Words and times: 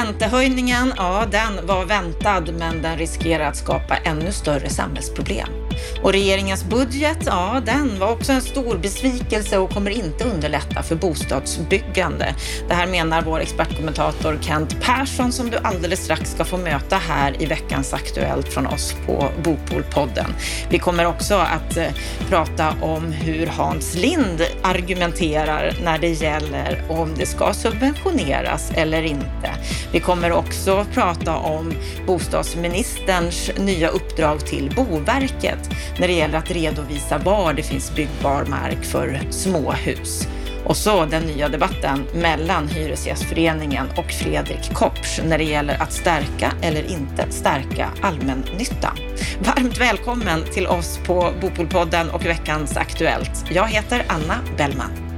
Räntehöjningen, 0.00 0.92
ja 0.96 1.26
den 1.30 1.66
var 1.66 1.84
väntad 1.84 2.40
men 2.58 2.82
den 2.82 2.98
riskerar 2.98 3.44
att 3.48 3.56
skapa 3.56 3.96
ännu 3.96 4.32
större 4.32 4.68
samhällsproblem. 4.68 5.59
Och 6.02 6.12
regeringens 6.12 6.64
budget, 6.64 7.18
ja 7.26 7.62
den 7.66 7.98
var 7.98 8.12
också 8.12 8.32
en 8.32 8.40
stor 8.40 8.78
besvikelse 8.78 9.58
och 9.58 9.70
kommer 9.70 9.90
inte 9.90 10.24
underlätta 10.24 10.82
för 10.82 10.96
bostadsbyggande. 10.96 12.34
Det 12.68 12.74
här 12.74 12.86
menar 12.86 13.22
vår 13.22 13.40
expertkommentator 13.40 14.38
Kent 14.42 14.80
Persson 14.80 15.32
som 15.32 15.50
du 15.50 15.56
alldeles 15.56 16.04
strax 16.04 16.30
ska 16.30 16.44
få 16.44 16.56
möta 16.56 16.96
här 16.96 17.42
i 17.42 17.46
veckans 17.46 17.94
Aktuellt 17.94 18.48
från 18.48 18.66
oss 18.66 18.94
på 19.06 19.28
Bopolpodden. 19.44 20.34
Vi 20.70 20.78
kommer 20.78 21.06
också 21.06 21.34
att 21.34 21.76
eh, 21.76 21.86
prata 22.28 22.74
om 22.82 23.12
hur 23.12 23.46
Hans 23.46 23.94
Lind 23.94 24.42
argumenterar 24.62 25.74
när 25.84 25.98
det 25.98 26.08
gäller 26.08 26.82
om 26.88 27.14
det 27.14 27.26
ska 27.26 27.52
subventioneras 27.52 28.72
eller 28.74 29.02
inte. 29.02 29.50
Vi 29.92 30.00
kommer 30.00 30.32
också 30.32 30.86
prata 30.94 31.36
om 31.36 31.72
bostadsministerns 32.06 33.50
nya 33.58 33.88
uppdrag 33.88 34.46
till 34.46 34.72
Boverket 34.76 35.59
när 35.98 36.08
det 36.08 36.14
gäller 36.14 36.38
att 36.38 36.50
redovisa 36.50 37.18
var 37.18 37.52
det 37.52 37.62
finns 37.62 37.94
byggbar 37.94 38.44
mark 38.44 38.84
för 38.84 39.20
småhus. 39.30 40.28
Och 40.64 40.76
så 40.76 41.04
den 41.04 41.22
nya 41.22 41.48
debatten 41.48 42.06
mellan 42.14 42.68
Hyresgästföreningen 42.68 43.86
och 43.96 44.12
Fredrik 44.12 44.74
Kopsch 44.74 45.20
när 45.24 45.38
det 45.38 45.44
gäller 45.44 45.82
att 45.82 45.92
stärka 45.92 46.52
eller 46.62 46.90
inte 46.90 47.30
stärka 47.30 47.88
allmännyttan. 48.00 48.96
Varmt 49.38 49.80
välkommen 49.80 50.44
till 50.52 50.66
oss 50.66 50.98
på 51.06 51.32
Bopolpodden 51.40 52.10
och 52.10 52.26
veckans 52.26 52.76
Aktuellt. 52.76 53.44
Jag 53.50 53.68
heter 53.68 54.04
Anna 54.08 54.38
Bellman. 54.56 55.09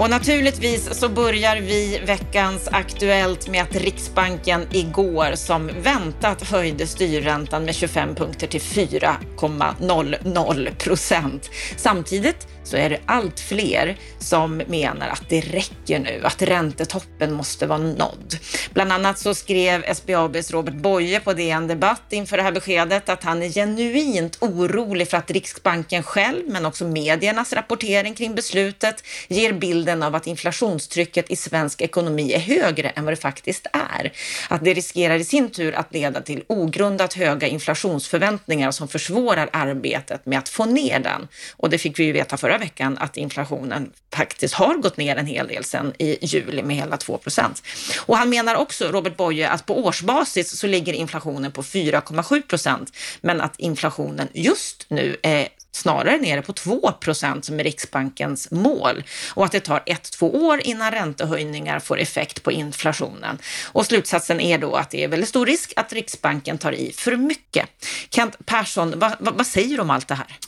Och 0.00 0.10
naturligtvis 0.10 0.98
så 0.98 1.08
börjar 1.08 1.56
vi 1.56 2.00
veckans 2.06 2.68
Aktuellt 2.72 3.48
med 3.48 3.62
att 3.62 3.76
Riksbanken 3.76 4.66
igår 4.72 5.34
som 5.34 5.70
väntat 5.82 6.42
höjde 6.42 6.86
styrräntan 6.86 7.64
med 7.64 7.74
25 7.74 8.14
punkter 8.14 8.46
till 8.46 8.60
4,00 8.60 10.74
procent. 10.74 11.50
Samtidigt 11.76 12.46
så 12.70 12.76
är 12.76 12.90
det 12.90 13.00
allt 13.06 13.40
fler 13.40 13.96
som 14.18 14.56
menar 14.56 15.08
att 15.08 15.28
det 15.28 15.40
räcker 15.40 15.98
nu, 15.98 16.20
att 16.24 16.42
räntetoppen 16.42 17.32
måste 17.32 17.66
vara 17.66 17.78
nådd. 17.78 18.34
Bland 18.70 18.92
annat 18.92 19.18
så 19.18 19.34
skrev 19.34 19.94
SBABs 19.94 20.50
Robert 20.50 20.74
Boye 20.74 21.20
på 21.20 21.32
DN 21.32 21.66
Debatt 21.66 22.02
inför 22.10 22.36
det 22.36 22.42
här 22.42 22.52
beskedet 22.52 23.08
att 23.08 23.24
han 23.24 23.42
är 23.42 23.48
genuint 23.48 24.36
orolig 24.40 25.10
för 25.10 25.16
att 25.16 25.30
Riksbanken 25.30 26.02
själv, 26.02 26.42
men 26.48 26.66
också 26.66 26.84
mediernas 26.84 27.52
rapportering 27.52 28.14
kring 28.14 28.34
beslutet, 28.34 29.04
ger 29.28 29.52
bilden 29.52 29.89
av 30.02 30.14
att 30.14 30.26
inflationstrycket 30.26 31.30
i 31.30 31.36
svensk 31.36 31.80
ekonomi 31.80 32.32
är 32.32 32.38
högre 32.38 32.88
än 32.88 33.04
vad 33.04 33.12
det 33.12 33.16
faktiskt 33.16 33.66
är. 33.72 34.12
Att 34.48 34.64
det 34.64 34.74
riskerar 34.74 35.14
i 35.14 35.24
sin 35.24 35.50
tur 35.50 35.74
att 35.74 35.94
leda 35.94 36.20
till 36.20 36.42
ogrundat 36.46 37.14
höga 37.14 37.46
inflationsförväntningar 37.46 38.70
som 38.70 38.88
försvårar 38.88 39.50
arbetet 39.52 40.26
med 40.26 40.38
att 40.38 40.48
få 40.48 40.64
ner 40.64 40.98
den. 40.98 41.28
Och 41.56 41.70
det 41.70 41.78
fick 41.78 41.98
vi 41.98 42.04
ju 42.04 42.12
veta 42.12 42.36
förra 42.36 42.58
veckan 42.58 42.98
att 42.98 43.16
inflationen 43.16 43.90
faktiskt 44.14 44.54
har 44.54 44.74
gått 44.74 44.96
ner 44.96 45.16
en 45.16 45.26
hel 45.26 45.48
del 45.48 45.64
sedan 45.64 45.92
i 45.98 46.26
juli 46.26 46.62
med 46.62 46.76
hela 46.76 46.96
2 46.96 47.18
procent. 47.18 47.62
Och 48.06 48.16
han 48.16 48.30
menar 48.30 48.54
också, 48.54 48.88
Robert 48.88 49.16
Boye, 49.16 49.48
att 49.48 49.66
på 49.66 49.84
årsbasis 49.86 50.58
så 50.58 50.66
ligger 50.66 50.92
inflationen 50.92 51.52
på 51.52 51.62
4,7 51.62 52.42
procent, 52.42 52.96
men 53.20 53.40
att 53.40 53.54
inflationen 53.58 54.28
just 54.32 54.86
nu 54.88 55.16
är 55.22 55.48
snarare 55.72 56.16
nere 56.16 56.42
på 56.42 56.52
2 56.52 56.92
procent 56.92 57.44
som 57.44 57.60
är 57.60 57.64
Riksbankens 57.64 58.50
mål 58.50 59.04
och 59.34 59.44
att 59.44 59.52
det 59.52 59.60
tar 59.60 59.82
ett, 59.86 60.10
två 60.12 60.46
år 60.46 60.60
innan 60.64 60.90
räntehöjningar 60.90 61.80
får 61.80 62.00
effekt 62.00 62.42
på 62.42 62.52
inflationen. 62.52 63.38
Och 63.72 63.86
slutsatsen 63.86 64.40
är 64.40 64.58
då 64.58 64.74
att 64.74 64.90
det 64.90 65.04
är 65.04 65.08
väldigt 65.08 65.28
stor 65.28 65.46
risk 65.46 65.72
att 65.76 65.92
Riksbanken 65.92 66.58
tar 66.58 66.72
i 66.72 66.92
för 66.92 67.16
mycket. 67.16 67.68
Kent 68.10 68.36
Persson, 68.46 68.94
vad, 68.96 69.12
vad, 69.18 69.34
vad 69.34 69.46
säger 69.46 69.76
du 69.76 69.82
om 69.82 69.90
allt 69.90 70.08
det 70.08 70.14
här? 70.14 70.38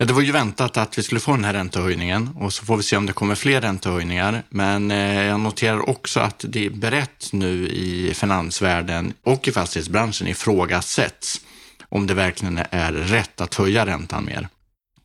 Ja, 0.00 0.06
det 0.06 0.12
var 0.12 0.22
ju 0.22 0.32
väntat 0.32 0.76
att 0.76 0.98
vi 0.98 1.02
skulle 1.02 1.20
få 1.20 1.32
den 1.32 1.44
här 1.44 1.52
räntehöjningen 1.52 2.30
och 2.36 2.52
så 2.52 2.64
får 2.64 2.76
vi 2.76 2.82
se 2.82 2.96
om 2.96 3.06
det 3.06 3.12
kommer 3.12 3.34
fler 3.34 3.60
räntehöjningar. 3.60 4.42
Men 4.48 4.90
eh, 4.90 5.24
jag 5.24 5.40
noterar 5.40 5.88
också 5.88 6.20
att 6.20 6.44
det 6.48 6.66
är 6.66 6.70
berett 6.70 7.28
nu 7.32 7.68
i 7.68 8.14
finansvärlden 8.14 9.12
och 9.22 9.48
i 9.48 9.52
fastighetsbranschen 9.52 10.28
ifrågasätts 10.28 11.40
om 11.88 12.06
det 12.06 12.14
verkligen 12.14 12.60
är 12.70 12.92
rätt 12.92 13.40
att 13.40 13.54
höja 13.54 13.86
räntan 13.86 14.24
mer. 14.24 14.48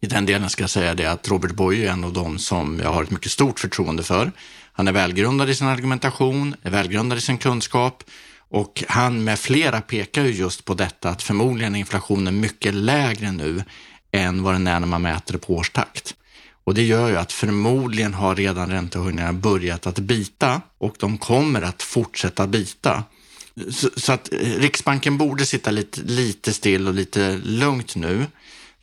I 0.05 0.07
den 0.07 0.25
delen 0.25 0.49
ska 0.49 0.63
jag 0.63 0.69
säga 0.69 0.95
det 0.95 1.05
att 1.05 1.27
Robert 1.27 1.51
Boye 1.51 1.88
är 1.88 1.91
en 1.91 2.03
av 2.03 2.13
dem 2.13 2.39
som 2.39 2.79
jag 2.83 2.93
har 2.93 3.03
ett 3.03 3.11
mycket 3.11 3.31
stort 3.31 3.59
förtroende 3.59 4.03
för. 4.03 4.31
Han 4.73 4.88
är 4.88 4.91
välgrundad 4.91 5.49
i 5.49 5.55
sin 5.55 5.67
argumentation, 5.67 6.55
är 6.61 6.69
välgrundad 6.69 7.17
i 7.17 7.21
sin 7.21 7.38
kunskap 7.38 8.03
och 8.49 8.83
han 8.88 9.23
med 9.23 9.39
flera 9.39 9.81
pekar 9.81 10.23
ju 10.23 10.31
just 10.31 10.66
på 10.66 10.73
detta 10.73 11.09
att 11.09 11.23
förmodligen 11.23 11.75
är 11.75 11.79
inflationen 11.79 12.39
mycket 12.39 12.73
lägre 12.73 13.31
nu 13.31 13.63
än 14.11 14.43
vad 14.43 14.53
den 14.53 14.67
är 14.67 14.79
när 14.79 14.88
man 14.88 15.01
mäter 15.01 15.33
det 15.33 15.39
på 15.39 15.55
årstakt. 15.55 16.16
Och 16.63 16.73
det 16.73 16.83
gör 16.83 17.09
ju 17.09 17.17
att 17.17 17.31
förmodligen 17.31 18.13
har 18.13 18.35
redan 18.35 18.69
räntehöjningarna 18.69 19.33
börjat 19.33 19.87
att 19.87 19.99
bita 19.99 20.61
och 20.77 20.95
de 20.99 21.17
kommer 21.17 21.61
att 21.61 21.83
fortsätta 21.83 22.47
bita. 22.47 23.03
Så, 23.72 23.89
så, 23.95 24.11
att 24.13 24.33
eh, 24.33 24.37
Riksbanken 24.37 25.17
borde 25.17 25.45
sitta 25.45 25.72
lite, 25.72 26.01
lite 26.01 26.53
still 26.53 26.87
och 26.87 26.93
lite 26.93 27.39
lugnt 27.43 27.95
nu. 27.95 28.25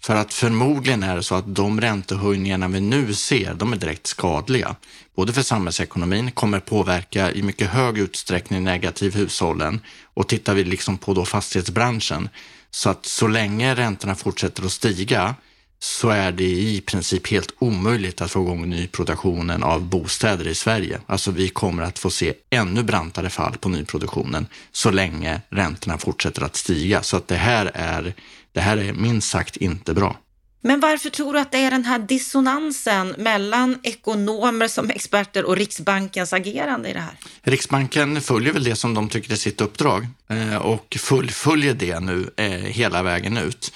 För 0.04 0.16
att 0.16 0.34
förmodligen 0.34 1.02
är 1.02 1.16
det 1.16 1.22
så 1.22 1.34
att 1.34 1.54
de 1.54 1.80
räntehöjningarna 1.80 2.68
vi 2.68 2.80
nu 2.80 3.14
ser, 3.14 3.54
de 3.54 3.72
är 3.72 3.76
direkt 3.76 4.06
skadliga. 4.06 4.76
Både 5.16 5.32
för 5.32 5.42
samhällsekonomin, 5.42 6.30
kommer 6.30 6.60
påverka 6.60 7.32
i 7.32 7.42
mycket 7.42 7.70
hög 7.70 7.98
utsträckning 7.98 8.64
negativ 8.64 9.14
hushållen 9.14 9.80
och 10.14 10.28
tittar 10.28 10.54
vi 10.54 10.64
liksom 10.64 10.98
på 10.98 11.14
då 11.14 11.24
fastighetsbranschen 11.24 12.28
så 12.70 12.90
att 12.90 13.06
så 13.06 13.26
länge 13.26 13.74
räntorna 13.74 14.14
fortsätter 14.14 14.64
att 14.64 14.72
stiga 14.72 15.34
så 15.82 16.09
är 16.09 16.32
det 16.32 16.44
i 16.44 16.81
princip 16.81 17.28
helt 17.28 17.54
omöjligt 17.59 18.20
att 18.20 18.31
få 18.31 18.43
igång 18.43 18.70
nyproduktionen 18.70 19.62
av 19.62 19.82
bostäder 19.82 20.47
i 20.48 20.54
Sverige. 20.54 21.00
Alltså 21.06 21.31
vi 21.31 21.48
kommer 21.48 21.82
att 21.82 21.98
få 21.98 22.10
se 22.10 22.34
ännu 22.50 22.82
brantare 22.82 23.31
fall 23.31 23.56
på 23.60 23.69
nyproduktionen 23.69 24.47
så 24.72 24.91
länge 24.91 25.41
räntorna 25.48 25.98
fortsätter 25.98 26.43
att 26.43 26.56
stiga. 26.56 27.03
Så 27.03 27.16
att 27.16 27.28
det 27.28 27.37
här 27.37 27.70
är, 27.75 28.15
det 28.53 28.60
här 28.60 28.76
är 28.76 28.93
minst 28.93 29.31
sagt 29.31 29.56
inte 29.56 29.94
bra. 29.94 30.16
Men 30.60 30.81
varför 30.81 31.10
tror 31.10 31.32
du 31.32 31.38
att 31.38 31.53
det 31.53 31.59
är 31.59 31.70
den 31.70 31.84
här 31.84 31.99
dissonansen 31.99 33.14
mellan 33.19 33.78
ekonomer 33.82 34.69
som 34.69 34.91
experter 34.91 35.44
och 35.44 35.56
Riksbankens 35.56 36.32
agerande 36.32 36.88
i 36.88 36.93
det 36.93 37.00
här? 37.00 37.14
Riksbanken 37.43 38.20
följer 38.20 38.53
väl 38.53 38.64
det 38.64 38.76
som 38.76 38.94
de 38.94 39.09
tycker 39.09 39.32
är 39.32 39.37
sitt 39.37 39.60
uppdrag 39.60 40.06
eh, 40.28 40.56
och 40.56 40.97
fullföljer 41.00 41.75
det 41.75 42.00
nu 42.00 42.31
eh, 42.37 42.50
hela 42.50 43.03
vägen 43.03 43.37
ut. 43.37 43.72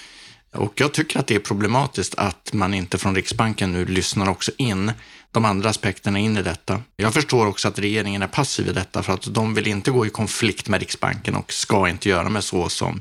Och 0.57 0.73
jag 0.77 0.93
tycker 0.93 1.21
att 1.21 1.27
det 1.27 1.35
är 1.35 1.39
problematiskt 1.39 2.15
att 2.15 2.53
man 2.53 2.75
inte 2.75 2.99
från 2.99 3.15
Riksbanken 3.15 3.73
nu 3.73 3.85
lyssnar 3.85 4.29
också 4.29 4.53
in 4.57 4.93
de 5.31 5.45
andra 5.45 5.71
aspekterna 5.71 6.19
in 6.19 6.37
i 6.37 6.43
detta. 6.43 6.83
Jag 6.97 7.15
förstår 7.15 7.47
också 7.47 7.69
att 7.69 7.79
regeringen 7.79 8.23
är 8.23 8.27
passiv 8.27 8.69
i 8.69 8.73
detta 8.73 9.03
för 9.03 9.13
att 9.13 9.35
de 9.35 9.55
vill 9.55 9.67
inte 9.67 9.91
gå 9.91 10.07
i 10.07 10.11
konflikt 10.11 10.69
med 10.69 10.81
Riksbanken 10.81 11.37
och 11.37 11.53
ska 11.53 11.89
inte 11.89 12.09
göra 12.09 12.29
med 12.29 12.45
så 12.45 12.69
som 12.69 13.01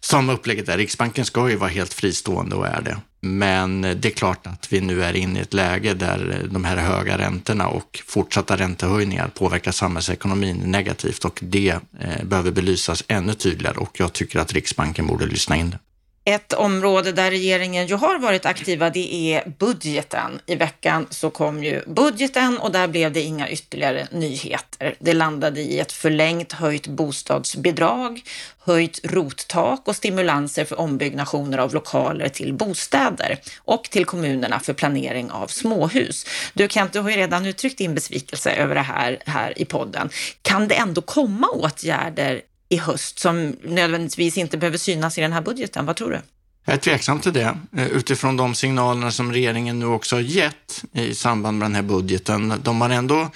som 0.00 0.30
upplägget 0.30 0.68
är. 0.68 0.78
Riksbanken 0.78 1.24
ska 1.24 1.50
ju 1.50 1.56
vara 1.56 1.70
helt 1.70 1.94
fristående 1.94 2.56
och 2.56 2.66
är 2.66 2.82
det. 2.82 2.96
Men 3.20 3.80
det 3.80 4.04
är 4.04 4.10
klart 4.10 4.46
att 4.46 4.72
vi 4.72 4.80
nu 4.80 5.04
är 5.04 5.16
inne 5.16 5.38
i 5.38 5.42
ett 5.42 5.54
läge 5.54 5.94
där 5.94 6.48
de 6.50 6.64
här 6.64 6.76
höga 6.76 7.18
räntorna 7.18 7.68
och 7.68 8.02
fortsatta 8.06 8.56
räntehöjningar 8.56 9.28
påverkar 9.28 9.72
samhällsekonomin 9.72 10.56
negativt 10.56 11.24
och 11.24 11.38
det 11.42 11.68
eh, 12.00 12.24
behöver 12.24 12.50
belysas 12.50 13.04
ännu 13.08 13.34
tydligare 13.34 13.76
och 13.76 14.00
jag 14.00 14.12
tycker 14.12 14.38
att 14.38 14.52
Riksbanken 14.52 15.06
borde 15.06 15.26
lyssna 15.26 15.56
in 15.56 15.70
det. 15.70 15.78
Ett 16.26 16.52
område 16.52 17.12
där 17.12 17.30
regeringen 17.30 17.86
ju 17.86 17.94
har 17.94 18.18
varit 18.18 18.46
aktiva, 18.46 18.90
det 18.90 19.14
är 19.14 19.52
budgeten. 19.58 20.40
I 20.46 20.54
veckan 20.54 21.06
så 21.10 21.30
kom 21.30 21.64
ju 21.64 21.82
budgeten 21.86 22.58
och 22.58 22.72
där 22.72 22.88
blev 22.88 23.12
det 23.12 23.22
inga 23.22 23.48
ytterligare 23.48 24.06
nyheter. 24.10 24.94
Det 24.98 25.12
landade 25.12 25.60
i 25.60 25.80
ett 25.80 25.92
förlängt 25.92 26.52
höjt 26.52 26.86
bostadsbidrag, 26.86 28.22
höjt 28.58 29.00
rottak 29.04 29.88
och 29.88 29.96
stimulanser 29.96 30.64
för 30.64 30.80
ombyggnationer 30.80 31.58
av 31.58 31.74
lokaler 31.74 32.28
till 32.28 32.54
bostäder 32.54 33.38
och 33.58 33.84
till 33.84 34.04
kommunerna 34.04 34.60
för 34.60 34.72
planering 34.72 35.30
av 35.30 35.46
småhus. 35.46 36.26
Du 36.54 36.68
Kent, 36.68 36.92
du 36.92 37.00
har 37.00 37.10
ju 37.10 37.16
redan 37.16 37.46
uttryckt 37.46 37.78
din 37.78 37.94
besvikelse 37.94 38.50
över 38.50 38.74
det 38.74 38.80
här, 38.80 39.18
här 39.26 39.58
i 39.58 39.64
podden. 39.64 40.10
Kan 40.42 40.68
det 40.68 40.74
ändå 40.74 41.00
komma 41.00 41.48
åtgärder 41.48 42.42
i 42.74 42.76
höst 42.76 43.18
som 43.18 43.56
nödvändigtvis 43.64 44.38
inte 44.38 44.58
behöver 44.58 44.78
synas 44.78 45.18
i 45.18 45.20
den 45.20 45.32
här 45.32 45.42
budgeten. 45.42 45.86
Vad 45.86 45.96
tror 45.96 46.10
du? 46.10 46.20
Jag 46.64 46.74
är 46.74 46.78
tveksam 46.78 47.20
till 47.20 47.32
det 47.32 47.58
eh, 47.76 47.86
utifrån 47.86 48.36
de 48.36 48.54
signalerna 48.54 49.10
som 49.10 49.32
regeringen 49.32 49.78
nu 49.78 49.86
också 49.86 50.16
har 50.16 50.20
gett 50.20 50.84
i 50.92 51.14
samband 51.14 51.58
med 51.58 51.66
den 51.66 51.74
här 51.74 51.82
budgeten. 51.82 52.54
De 52.62 52.80
har 52.80 52.90
ändå 52.90 53.30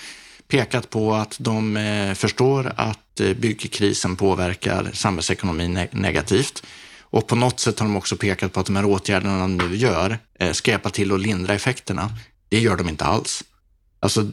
pekat 0.49 0.91
på 0.91 1.15
att 1.15 1.37
de 1.39 1.77
eh, 1.77 2.15
förstår 2.15 2.73
att 2.77 3.21
eh, 3.21 3.33
byggkrisen 3.33 4.17
påverkar 4.17 4.91
samhällsekonomin 4.93 5.87
negativt 5.91 6.63
Och 7.01 7.27
på 7.27 7.37
något 7.37 7.61
sätt 7.61 7.79
har 7.79 7.87
de 7.87 7.97
också 7.97 8.17
pekat 8.17 8.53
på 8.53 8.61
att 8.61 8.67
de 8.67 8.77
här 8.77 8.85
åtgärderna 8.85 9.39
de 9.39 9.57
nu 9.57 9.77
gör 9.77 10.19
ska 10.53 10.71
hjälpa 10.71 10.91
till 10.91 11.13
att 11.13 11.21
lindra 11.21 11.55
effekterna. 11.55 12.11
Det 12.49 12.61
gör 12.61 12.77
de 12.77 12.89
inte 12.89 13.05
alls. 13.05 13.45
Alltså, 14.01 14.31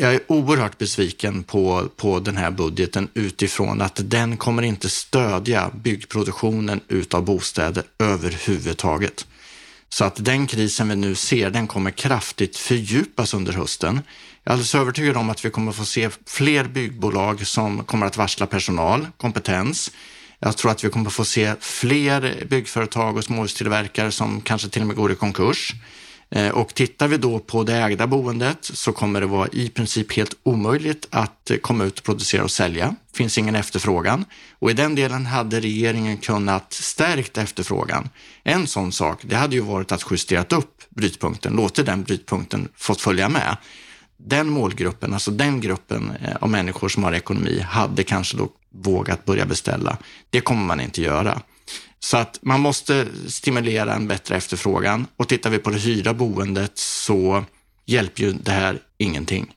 jag 0.00 0.14
är 0.14 0.20
oerhört 0.26 0.78
besviken 0.78 1.42
på, 1.42 1.88
på 1.96 2.20
den 2.20 2.36
här 2.36 2.50
budgeten 2.50 3.08
utifrån 3.14 3.80
att 3.80 4.00
den 4.04 4.36
kommer 4.36 4.62
inte 4.62 4.88
stödja 4.88 5.70
byggproduktionen 5.74 6.80
utav 6.88 7.24
bostäder 7.24 7.84
överhuvudtaget. 7.98 9.26
Så 9.88 10.04
att 10.04 10.24
den 10.24 10.46
krisen 10.46 10.88
vi 10.88 10.96
nu 10.96 11.14
ser, 11.14 11.50
den 11.50 11.66
kommer 11.66 11.90
kraftigt 11.90 12.56
fördjupas 12.56 13.34
under 13.34 13.52
hösten. 13.52 14.00
Jag 14.44 14.50
är 14.50 14.52
alldeles 14.52 14.74
övertygad 14.74 15.16
om 15.16 15.30
att 15.30 15.44
vi 15.44 15.50
kommer 15.50 15.72
få 15.72 15.84
se 15.84 16.10
fler 16.26 16.64
byggbolag 16.64 17.46
som 17.46 17.84
kommer 17.84 18.06
att 18.06 18.16
varsla 18.16 18.46
personal, 18.46 19.06
kompetens. 19.16 19.90
Jag 20.38 20.56
tror 20.56 20.70
att 20.70 20.84
vi 20.84 20.88
kommer 20.88 21.10
få 21.10 21.24
se 21.24 21.54
fler 21.60 22.44
byggföretag 22.48 23.16
och 23.16 23.24
småhustillverkare 23.24 24.10
som 24.12 24.40
kanske 24.40 24.68
till 24.68 24.82
och 24.82 24.88
med 24.88 24.96
går 24.96 25.12
i 25.12 25.14
konkurs. 25.14 25.74
Eh, 26.34 26.48
och 26.48 26.74
tittar 26.74 27.08
vi 27.08 27.16
då 27.16 27.38
på 27.38 27.64
det 27.64 27.76
ägda 27.76 28.06
boendet 28.06 28.58
så 28.60 28.92
kommer 28.92 29.20
det 29.20 29.26
vara 29.26 29.48
i 29.52 29.68
princip 29.68 30.12
helt 30.12 30.36
omöjligt 30.42 31.08
att 31.10 31.50
eh, 31.50 31.56
komma 31.56 31.84
ut 31.84 31.98
och 31.98 32.04
producera 32.04 32.44
och 32.44 32.50
sälja. 32.50 32.94
Det 33.10 33.16
finns 33.16 33.38
ingen 33.38 33.54
efterfrågan 33.54 34.24
och 34.58 34.70
i 34.70 34.74
den 34.74 34.94
delen 34.94 35.26
hade 35.26 35.60
regeringen 35.60 36.16
kunnat 36.16 36.72
stärkt 36.72 37.38
efterfrågan. 37.38 38.08
En 38.44 38.66
sån 38.66 38.92
sak, 38.92 39.20
det 39.22 39.36
hade 39.36 39.54
ju 39.54 39.60
varit 39.60 39.92
att 39.92 40.06
justerat 40.10 40.52
upp 40.52 40.82
brytpunkten, 40.88 41.52
låtit 41.52 41.86
den 41.86 42.02
brytpunkten 42.02 42.68
fått 42.76 43.00
följa 43.00 43.28
med. 43.28 43.56
Den 44.16 44.48
målgruppen, 44.48 45.14
alltså 45.14 45.30
den 45.30 45.60
gruppen 45.60 46.12
eh, 46.24 46.36
av 46.40 46.50
människor 46.50 46.88
som 46.88 47.04
har 47.04 47.12
ekonomi, 47.12 47.60
hade 47.60 48.02
kanske 48.02 48.36
då 48.36 48.48
vågat 48.74 49.24
börja 49.24 49.46
beställa. 49.46 49.96
Det 50.30 50.40
kommer 50.40 50.64
man 50.64 50.80
inte 50.80 51.02
göra. 51.02 51.40
Så 52.00 52.16
att 52.16 52.38
man 52.42 52.60
måste 52.60 53.06
stimulera 53.28 53.94
en 53.94 54.08
bättre 54.08 54.36
efterfrågan 54.36 55.06
och 55.16 55.28
tittar 55.28 55.50
vi 55.50 55.58
på 55.58 55.70
det 55.70 55.78
hyrda 55.78 56.14
boendet 56.14 56.78
så 56.78 57.44
hjälper 57.86 58.22
ju 58.22 58.32
det 58.32 58.50
här 58.50 58.78
ingenting. 58.98 59.54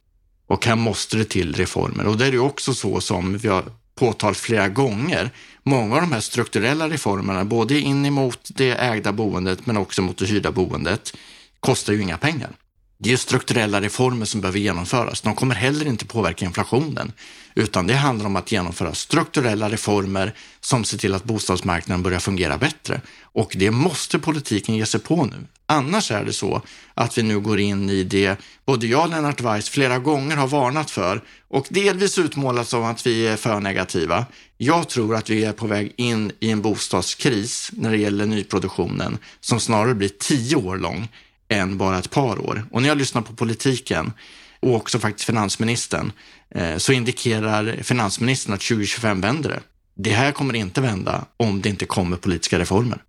Och 0.47 0.65
här 0.65 0.75
måste 0.75 1.17
det 1.17 1.25
till 1.25 1.53
reformer 1.53 2.07
och 2.07 2.17
det 2.17 2.25
är 2.25 2.31
ju 2.31 2.39
också 2.39 2.73
så 2.73 3.01
som 3.01 3.37
vi 3.37 3.47
har 3.47 3.63
påtalat 3.95 4.37
flera 4.37 4.69
gånger. 4.69 5.29
Många 5.63 5.95
av 5.95 6.01
de 6.01 6.11
här 6.11 6.19
strukturella 6.19 6.89
reformerna, 6.89 7.45
både 7.45 7.79
in 7.79 8.05
emot 8.05 8.49
det 8.55 8.71
ägda 8.71 9.11
boendet 9.11 9.65
men 9.65 9.77
också 9.77 10.01
mot 10.01 10.17
det 10.17 10.25
hyrda 10.25 10.51
boendet, 10.51 11.17
kostar 11.59 11.93
ju 11.93 12.01
inga 12.01 12.17
pengar. 12.17 12.51
Det 12.97 13.13
är 13.13 13.17
strukturella 13.17 13.81
reformer 13.81 14.25
som 14.25 14.41
behöver 14.41 14.59
genomföras. 14.59 15.21
De 15.21 15.35
kommer 15.35 15.55
heller 15.55 15.87
inte 15.87 16.05
påverka 16.05 16.45
inflationen, 16.45 17.11
utan 17.55 17.87
det 17.87 17.93
handlar 17.93 18.25
om 18.25 18.35
att 18.35 18.51
genomföra 18.51 18.93
strukturella 18.93 19.69
reformer 19.69 20.33
som 20.61 20.83
ser 20.83 20.97
till 20.97 21.13
att 21.13 21.23
bostadsmarknaden 21.23 22.03
börjar 22.03 22.19
fungera 22.19 22.57
bättre. 22.57 23.01
Och 23.21 23.55
det 23.55 23.71
måste 23.71 24.19
politiken 24.19 24.75
ge 24.75 24.85
sig 24.85 24.99
på 24.99 25.25
nu. 25.25 25.47
Annars 25.67 26.11
är 26.11 26.25
det 26.25 26.33
så 26.33 26.61
att 26.93 27.17
vi 27.17 27.23
nu 27.23 27.39
går 27.39 27.59
in 27.59 27.89
i 27.89 28.03
det 28.03 28.39
både 28.65 28.87
jag 28.87 29.03
och 29.03 29.09
Lennart 29.09 29.41
Weiss 29.41 29.69
flera 29.69 29.99
gånger 29.99 30.35
har 30.35 30.47
varnat 30.47 30.91
för 30.91 31.21
och 31.47 31.67
delvis 31.69 32.17
utmålat 32.17 32.67
som 32.67 32.83
att 32.83 33.07
vi 33.07 33.27
är 33.27 33.37
för 33.37 33.59
negativa. 33.59 34.25
Jag 34.57 34.89
tror 34.89 35.15
att 35.15 35.29
vi 35.29 35.43
är 35.43 35.53
på 35.53 35.67
väg 35.67 35.93
in 35.97 36.31
i 36.39 36.51
en 36.51 36.61
bostadskris 36.61 37.69
när 37.73 37.91
det 37.91 37.97
gäller 37.97 38.25
nyproduktionen 38.25 39.17
som 39.39 39.59
snarare 39.59 39.95
blir 39.95 40.09
tio 40.19 40.55
år 40.55 40.77
lång 40.77 41.07
än 41.49 41.77
bara 41.77 41.99
ett 41.99 42.11
par 42.11 42.39
år. 42.39 42.65
Och 42.71 42.81
när 42.81 42.89
jag 42.89 42.97
lyssnar 42.97 43.21
på 43.21 43.33
politiken 43.33 44.13
och 44.59 44.75
också 44.75 44.99
faktiskt 44.99 45.25
finansministern 45.25 46.11
eh, 46.49 46.77
så 46.77 46.91
indikerar 46.91 47.83
finansministern 47.83 48.53
att 48.53 48.61
2025 48.61 49.21
vänder 49.21 49.49
det. 49.49 49.59
Det 49.95 50.09
här 50.09 50.31
kommer 50.31 50.55
inte 50.55 50.81
vända 50.81 51.25
om 51.37 51.61
det 51.61 51.69
inte 51.69 51.85
kommer 51.85 52.17
politiska 52.17 52.59
reformer. 52.59 52.99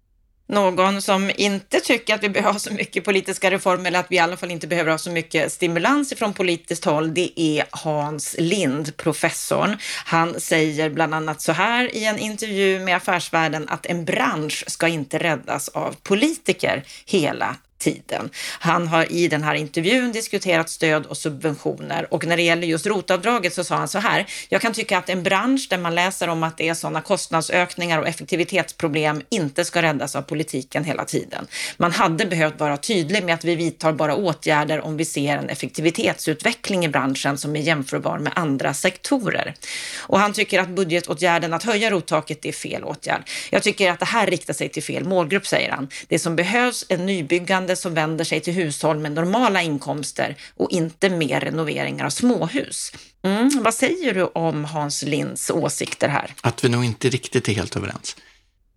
Någon 0.49 1.03
som 1.03 1.31
inte 1.37 1.81
tycker 1.81 2.15
att 2.15 2.23
vi 2.23 2.29
behöver 2.29 2.53
ha 2.53 2.59
så 2.59 2.73
mycket 2.73 3.05
politiska 3.05 3.51
reformer 3.51 3.87
eller 3.87 3.99
att 3.99 4.07
vi 4.11 4.17
i 4.17 4.19
alla 4.19 4.37
fall 4.37 4.51
inte 4.51 4.67
behöver 4.67 4.91
ha 4.91 4.99
så 4.99 5.11
mycket 5.11 5.53
stimulans 5.53 6.15
från 6.17 6.33
politiskt 6.33 6.85
håll, 6.85 7.15
det 7.15 7.41
är 7.41 7.65
Hans 7.71 8.37
Lind, 8.39 8.97
professorn. 8.97 9.77
Han 10.05 10.41
säger 10.41 10.91
bland 10.91 11.15
annat 11.15 11.41
så 11.41 11.53
här 11.53 11.97
i 11.97 12.05
en 12.05 12.19
intervju 12.19 12.79
med 12.81 12.97
Affärsvärlden 12.97 13.69
att 13.69 13.87
en 13.87 14.05
bransch 14.05 14.65
ska 14.67 14.89
inte 14.89 15.19
räddas 15.19 15.69
av 15.69 15.95
politiker 16.03 16.85
hela 17.07 17.57
tiden. 17.79 18.31
Han 18.59 18.89
har 18.89 19.13
i 19.13 19.29
den 19.29 19.43
här 19.43 19.55
intervjun 19.55 20.13
diskuterat 20.13 20.71
stöd 20.71 21.07
och 21.07 21.17
subventioner 21.17 22.15
och 22.15 22.27
när 22.27 22.37
det 22.37 22.43
gäller 22.43 22.67
just 22.67 22.87
rotavdraget 22.87 23.55
så 23.55 23.65
sa 23.65 23.77
han 23.77 23.89
så 23.89 23.99
här. 23.99 24.27
Jag 24.49 24.61
kan 24.61 24.73
tycka 24.73 24.99
att 24.99 25.09
en 25.09 25.23
bransch 25.23 25.67
där 25.71 25.79
man 25.79 25.95
läser 25.95 26.29
om 26.29 26.43
att 26.43 26.57
det 26.59 26.69
är 26.69 26.75
sådana 26.75 27.01
kostnadsökningar 27.01 27.99
och 27.99 28.09
effektivitetsproblem 28.09 29.23
inte 29.29 29.65
ska 29.65 29.83
räddas 29.83 30.17
av 30.17 30.23
politiken 30.23 30.85
hela 30.85 31.05
tiden. 31.05 31.47
Man 31.77 31.93
hade 31.93 32.27
behövt 32.27 32.61
vara 32.61 32.77
tydlig 32.77 33.25
med 33.25 33.35
att 33.35 33.45
vi 33.45 33.55
vidtar 33.55 33.93
bara 33.93 34.15
åtgärder 34.15 34.81
om 34.81 34.97
vi 34.97 35.05
ser 35.05 35.37
en 35.37 35.49
effektivitetsutveckling 35.49 36.85
i 36.85 36.89
branschen 36.89 37.39
som 37.39 37.57
är 37.57 37.61
jämförbar 37.61 38.19
med 38.19 38.33
andra 38.37 38.75
sektorer. 38.75 39.55
Och 39.99 40.19
han 40.19 40.33
tycker 40.33 40.61
att 40.61 40.69
budgetåtgärden 40.69 41.55
att 41.55 41.63
höja 41.63 41.91
rottaket 41.91 42.47
är 42.47 42.53
fel 42.53 42.85
åtgärd. 42.85 43.23
Jag 43.51 43.63
tycker 43.63 43.91
att 43.91 43.99
det 43.99 44.07
här 44.07 44.27
riktar 44.27 44.55
sig 44.55 44.69
till 44.69 44.83
fel 44.83 45.05
målgrupp, 45.05 45.47
säger 45.47 45.71
han. 45.71 45.89
Det 46.09 46.19
som 46.19 46.37
behövs 46.37 46.85
är 46.89 46.99
nybyggande 46.99 47.66
byggande 47.67 47.77
som 47.77 47.95
vänder 47.95 48.25
sig 48.25 48.41
till 48.41 48.55
hushåll 48.55 48.99
med 48.99 49.13
normala 49.13 49.63
inkomster 49.63 50.37
och 50.57 50.71
inte 50.71 51.11
mer 51.11 51.41
renoveringar 51.41 52.07
av 52.07 52.11
småhus. 52.11 52.93
Mm, 53.25 53.63
vad 53.63 53.75
säger 53.75 54.15
du 54.15 54.25
om 54.35 54.65
Hans 54.65 55.03
Linds 55.03 55.51
åsikter 55.51 56.09
här? 56.09 56.35
Att 56.43 56.65
vi 56.65 56.69
nog 56.69 56.85
inte 56.85 57.09
riktigt 57.09 57.49
är 57.49 57.55
helt 57.55 57.77
överens. 57.77 58.17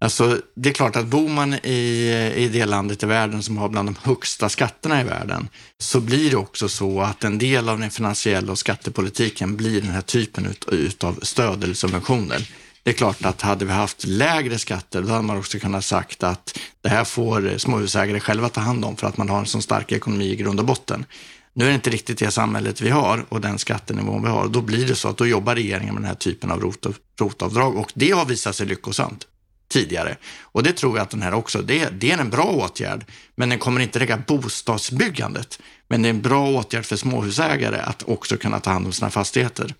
Alltså, 0.01 0.41
det 0.55 0.69
är 0.69 0.73
klart 0.73 0.95
att 0.95 1.05
bor 1.05 1.29
man 1.29 1.53
i, 1.53 2.33
i 2.35 2.47
det 2.47 2.65
landet 2.65 3.03
i 3.03 3.05
världen 3.05 3.43
som 3.43 3.57
har 3.57 3.69
bland 3.69 3.87
de 3.87 3.95
högsta 4.03 4.49
skatterna 4.49 5.01
i 5.01 5.03
världen, 5.03 5.49
så 5.77 5.99
blir 5.99 6.29
det 6.29 6.37
också 6.37 6.69
så 6.69 7.01
att 7.01 7.23
en 7.23 7.37
del 7.37 7.69
av 7.69 7.79
den 7.79 7.91
finansiella 7.91 8.51
och 8.51 8.59
skattepolitiken 8.59 9.57
blir 9.57 9.81
den 9.81 9.91
här 9.91 10.01
typen 10.01 10.45
ut, 10.45 10.65
ut 10.71 11.03
av 11.03 11.19
stöd 11.21 11.63
eller 11.63 11.73
subventioner. 11.75 12.47
Det 12.89 12.93
är 12.93 12.97
klart 12.97 13.25
att 13.25 13.41
hade 13.41 13.65
vi 13.65 13.71
haft 13.71 14.05
lägre 14.05 14.57
skatter, 14.57 15.01
då 15.01 15.07
hade 15.07 15.21
man 15.21 15.37
också 15.37 15.59
kunnat 15.59 15.85
sagt 15.85 16.23
att 16.23 16.59
det 16.81 16.89
här 16.89 17.03
får 17.03 17.57
småhusägare 17.57 18.19
själva 18.19 18.49
ta 18.49 18.61
hand 18.61 18.85
om 18.85 18.97
för 18.97 19.07
att 19.07 19.17
man 19.17 19.29
har 19.29 19.39
en 19.39 19.45
så 19.45 19.61
stark 19.61 19.91
ekonomi 19.91 20.25
i 20.25 20.35
grund 20.35 20.59
och 20.59 20.65
botten. 20.65 21.05
Nu 21.53 21.65
är 21.65 21.69
det 21.69 21.75
inte 21.75 21.89
riktigt 21.89 22.19
det 22.19 22.31
samhället 22.31 22.81
vi 22.81 22.89
har 22.89 23.25
och 23.29 23.41
den 23.41 23.57
skattenivån 23.59 24.23
vi 24.23 24.29
har. 24.29 24.47
Då 24.47 24.61
blir 24.61 24.87
det 24.87 24.95
så 24.95 25.07
att 25.07 25.17
då 25.17 25.27
jobbar 25.27 25.55
regeringen 25.55 25.93
med 25.93 26.03
den 26.03 26.07
här 26.07 26.15
typen 26.15 26.51
av 26.51 26.73
rotavdrag 27.19 27.77
och 27.77 27.91
det 27.93 28.11
har 28.11 28.25
visat 28.25 28.55
sig 28.55 28.67
lyckosamt 28.67 29.27
tidigare. 29.71 30.17
Och 30.41 30.63
det 30.63 30.73
tror 30.73 30.97
jag 30.97 31.03
att 31.03 31.09
den 31.09 31.21
här 31.21 31.33
också, 31.33 31.61
det, 31.61 31.89
det 31.89 32.11
är 32.11 32.17
en 32.17 32.29
bra 32.29 32.45
åtgärd, 32.45 33.05
men 33.35 33.49
den 33.49 33.59
kommer 33.59 33.81
inte 33.81 33.99
räcka 33.99 34.23
bostadsbyggandet. 34.27 35.59
Men 35.87 36.01
det 36.01 36.07
är 36.07 36.13
en 36.13 36.21
bra 36.21 36.49
åtgärd 36.49 36.85
för 36.85 36.95
småhusägare 36.95 37.79
att 37.79 38.03
också 38.07 38.37
kunna 38.37 38.59
ta 38.59 38.71
hand 38.71 38.85
om 38.85 38.93
sina 38.93 39.09
fastigheter. 39.09 39.73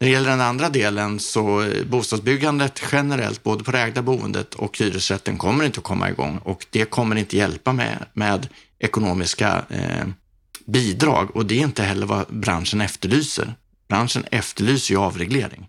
När 0.00 0.08
det 0.08 0.12
gäller 0.12 0.30
den 0.30 0.40
andra 0.40 0.68
delen 0.68 1.20
så 1.20 1.62
eh, 1.62 1.84
bostadsbyggandet 1.84 2.82
generellt, 2.92 3.42
både 3.42 3.64
på 3.64 3.72
det 3.72 3.78
ägda 3.78 4.02
boendet 4.02 4.54
och 4.54 4.78
hyresrätten 4.78 5.38
kommer 5.38 5.64
inte 5.64 5.78
att 5.78 5.84
komma 5.84 6.10
igång 6.10 6.38
och 6.38 6.66
det 6.70 6.84
kommer 6.84 7.16
inte 7.16 7.36
hjälpa 7.36 7.72
med, 7.72 8.04
med 8.12 8.48
ekonomiska 8.78 9.64
eh, 9.68 10.06
bidrag 10.66 11.36
och 11.36 11.46
det 11.46 11.58
är 11.58 11.62
inte 11.62 11.82
heller 11.82 12.06
vad 12.06 12.26
branschen 12.28 12.80
efterlyser. 12.80 13.54
Branschen 13.88 14.24
efterlyser 14.30 14.94
ju 14.94 15.00
avreglering. 15.00 15.68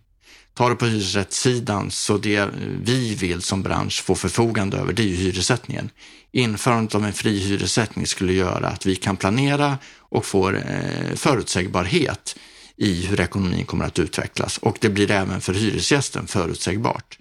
Tar 0.53 0.69
du 0.69 0.75
på 0.75 0.85
hyresrättssidan 0.85 1.91
så 1.91 2.17
det 2.17 2.49
vi 2.83 3.15
vill 3.15 3.41
som 3.41 3.63
bransch 3.63 4.03
få 4.03 4.15
förfogande 4.15 4.77
över 4.77 4.93
det 4.93 5.03
är 5.03 5.07
ju 5.07 5.15
hyressättningen. 5.15 5.89
Införandet 6.31 6.95
av 6.95 7.05
en 7.05 7.13
fri 7.13 7.39
hyressättning 7.39 8.07
skulle 8.07 8.33
göra 8.33 8.67
att 8.67 8.85
vi 8.85 8.95
kan 8.95 9.17
planera 9.17 9.77
och 9.99 10.25
få 10.25 10.51
eh, 10.51 11.15
förutsägbarhet 11.15 12.35
i 12.79 13.05
hur 13.05 13.21
ekonomin 13.21 13.65
kommer 13.65 13.85
att 13.85 13.99
utvecklas 13.99 14.57
och 14.57 14.77
det 14.81 14.89
blir 14.89 15.11
även 15.11 15.41
för 15.41 15.53
hyresgästen 15.53 16.27
förutsägbart. 16.27 17.17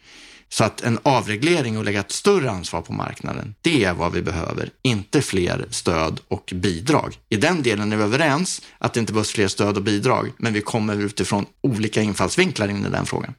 Så 0.48 0.64
att 0.64 0.80
en 0.80 0.98
avreglering 1.02 1.78
och 1.78 1.84
lägga 1.84 2.00
ett 2.00 2.12
större 2.12 2.50
ansvar 2.50 2.82
på 2.82 2.92
marknaden, 2.92 3.54
det 3.62 3.84
är 3.84 3.94
vad 3.94 4.12
vi 4.12 4.22
behöver, 4.22 4.70
inte 4.82 5.22
fler 5.22 5.66
stöd 5.70 6.20
och 6.28 6.52
bidrag. 6.54 7.18
I 7.28 7.36
den 7.36 7.62
delen 7.62 7.92
är 7.92 7.96
vi 7.96 8.02
överens 8.02 8.62
att 8.78 8.94
det 8.94 9.00
inte 9.00 9.12
behövs 9.12 9.30
fler 9.30 9.48
stöd 9.48 9.76
och 9.76 9.82
bidrag, 9.82 10.32
men 10.38 10.52
vi 10.52 10.60
kommer 10.60 10.96
utifrån 10.96 11.46
olika 11.60 12.02
infallsvinklar 12.02 12.68
in 12.68 12.86
i 12.86 12.90
den 12.90 13.06
frågan. 13.06 13.34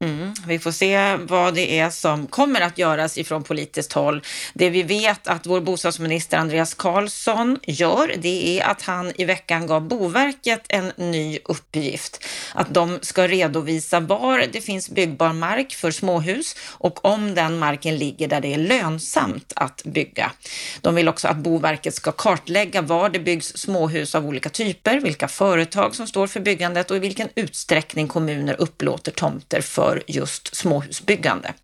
Mm, 0.00 0.34
vi 0.46 0.58
får 0.58 0.70
se 0.70 1.16
vad 1.16 1.54
det 1.54 1.78
är 1.78 1.90
som 1.90 2.26
kommer 2.26 2.60
att 2.60 2.78
göras 2.78 3.18
ifrån 3.18 3.42
politiskt 3.42 3.92
håll. 3.92 4.22
Det 4.54 4.70
vi 4.70 4.82
vet 4.82 5.28
att 5.28 5.46
vår 5.46 5.60
bostadsminister 5.60 6.38
Andreas 6.38 6.74
Karlsson 6.74 7.58
gör, 7.62 8.12
det 8.18 8.58
är 8.58 8.66
att 8.66 8.82
han 8.82 9.12
i 9.14 9.24
veckan 9.24 9.66
gav 9.66 9.88
Boverket 9.88 10.62
en 10.68 10.92
ny 10.96 11.38
uppgift. 11.44 12.24
Att 12.54 12.74
de 12.74 12.98
ska 13.02 13.28
redovisa 13.28 14.00
var 14.00 14.44
det 14.52 14.60
finns 14.60 14.90
byggbar 14.90 15.32
mark 15.32 15.74
för 15.74 15.90
småhus 15.90 16.56
och 16.60 17.04
om 17.04 17.34
den 17.34 17.58
marken 17.58 17.96
ligger 17.96 18.28
där 18.28 18.40
det 18.40 18.54
är 18.54 18.58
lönsamt 18.58 19.52
att 19.56 19.82
bygga. 19.84 20.32
De 20.80 20.94
vill 20.94 21.08
också 21.08 21.28
att 21.28 21.36
Boverket 21.36 21.94
ska 21.94 22.12
kartlägga 22.12 22.82
var 22.82 23.08
det 23.08 23.18
byggs 23.18 23.56
småhus 23.56 24.14
av 24.14 24.26
olika 24.26 24.48
typer, 24.48 25.00
vilka 25.00 25.28
företag 25.28 25.94
som 25.94 26.06
står 26.06 26.26
för 26.26 26.40
byggandet 26.40 26.90
och 26.90 26.96
i 26.96 27.00
vilken 27.00 27.28
utsträckning 27.34 28.08
kommuner 28.08 28.56
upplåter 28.58 29.12
tomter 29.12 29.60
för 29.60 29.85
för 29.86 30.02
just 30.06 30.56
småhusbyggande. 30.56 31.54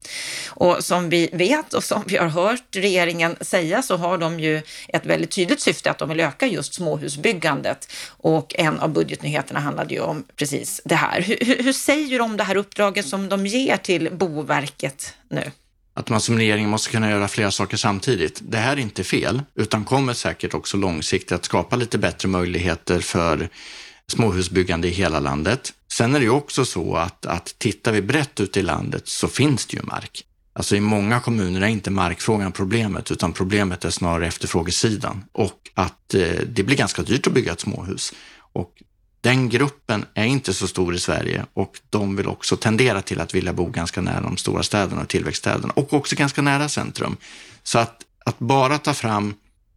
Och 0.48 0.84
som 0.84 1.08
vi 1.08 1.30
vet 1.32 1.74
och 1.74 1.84
som 1.84 2.02
vi 2.06 2.16
har 2.16 2.28
hört 2.28 2.76
regeringen 2.76 3.36
säga 3.40 3.82
så 3.82 3.96
har 3.96 4.18
de 4.18 4.40
ju 4.40 4.62
ett 4.88 5.06
väldigt 5.06 5.30
tydligt 5.30 5.60
syfte 5.60 5.90
att 5.90 5.98
de 5.98 6.08
vill 6.08 6.20
öka 6.20 6.46
just 6.46 6.74
småhusbyggandet 6.74 7.92
och 8.08 8.54
en 8.58 8.80
av 8.80 8.88
budgetnyheterna 8.88 9.60
handlade 9.60 9.94
ju 9.94 10.00
om 10.00 10.24
precis 10.36 10.80
det 10.84 10.94
här. 10.94 11.20
Hur, 11.20 11.62
hur, 11.62 11.72
säger 11.72 12.18
de 12.18 12.24
om 12.24 12.36
det 12.36 12.44
här 12.44 12.56
uppdraget 12.56 13.06
som 13.06 13.28
de 13.28 13.46
ger 13.46 13.76
till 13.76 14.08
Boverket 14.12 15.14
nu? 15.30 15.50
att 15.94 16.08
man 16.08 16.20
som 16.20 16.38
regering 16.38 16.68
måste 16.68 16.90
kunna 16.90 17.10
göra 17.10 17.28
flera 17.28 17.50
saker 17.50 17.76
samtidigt. 17.76 18.40
Det 18.42 18.58
här 18.58 18.72
är 18.72 18.80
inte 18.80 19.04
fel, 19.04 19.42
utan 19.54 19.84
kommer 19.84 20.12
säkert 20.14 20.54
också 20.54 20.76
långsiktigt 20.76 21.32
att 21.32 21.44
skapa 21.44 21.76
lite 21.76 21.98
bättre 21.98 22.28
möjligheter 22.28 23.00
för 23.00 23.48
småhusbyggande 24.06 24.88
i 24.88 24.90
hela 24.90 25.20
landet. 25.20 25.72
Sen 26.02 26.14
är 26.14 26.18
det 26.18 26.24
ju 26.24 26.30
också 26.30 26.64
så 26.64 26.96
att, 26.96 27.26
att 27.26 27.54
tittar 27.58 27.92
vi 27.92 28.02
brett 28.02 28.40
ut 28.40 28.56
i 28.56 28.62
landet 28.62 29.08
så 29.08 29.28
finns 29.28 29.66
det 29.66 29.76
ju 29.76 29.82
mark. 29.82 30.24
Alltså 30.52 30.76
i 30.76 30.80
många 30.80 31.20
kommuner 31.20 31.60
är 31.60 31.66
inte 31.66 31.90
markfrågan 31.90 32.52
problemet, 32.52 33.10
utan 33.10 33.32
problemet 33.32 33.84
är 33.84 33.90
snarare 33.90 34.26
efterfrågesidan 34.26 35.24
och 35.32 35.70
att 35.74 36.14
eh, 36.14 36.40
det 36.46 36.62
blir 36.62 36.76
ganska 36.76 37.02
dyrt 37.02 37.26
att 37.26 37.32
bygga 37.32 37.52
ett 37.52 37.60
småhus. 37.60 38.12
Och 38.38 38.82
den 39.20 39.48
gruppen 39.48 40.04
är 40.14 40.24
inte 40.24 40.54
så 40.54 40.68
stor 40.68 40.94
i 40.94 40.98
Sverige 40.98 41.46
och 41.54 41.80
de 41.90 42.16
vill 42.16 42.26
också 42.26 42.56
tendera 42.56 43.02
till 43.02 43.20
att 43.20 43.34
vilja 43.34 43.52
bo 43.52 43.66
ganska 43.66 44.00
nära 44.00 44.20
de 44.20 44.36
stora 44.36 44.62
städerna 44.62 45.02
och 45.02 45.08
tillväxtstäderna 45.08 45.72
och 45.76 45.92
också 45.92 46.16
ganska 46.16 46.42
nära 46.42 46.68
centrum. 46.68 47.16
Så 47.62 47.78
att, 47.78 48.02
att 48.24 48.38
bara 48.38 48.78
ta 48.78 48.94
fram 48.94 49.34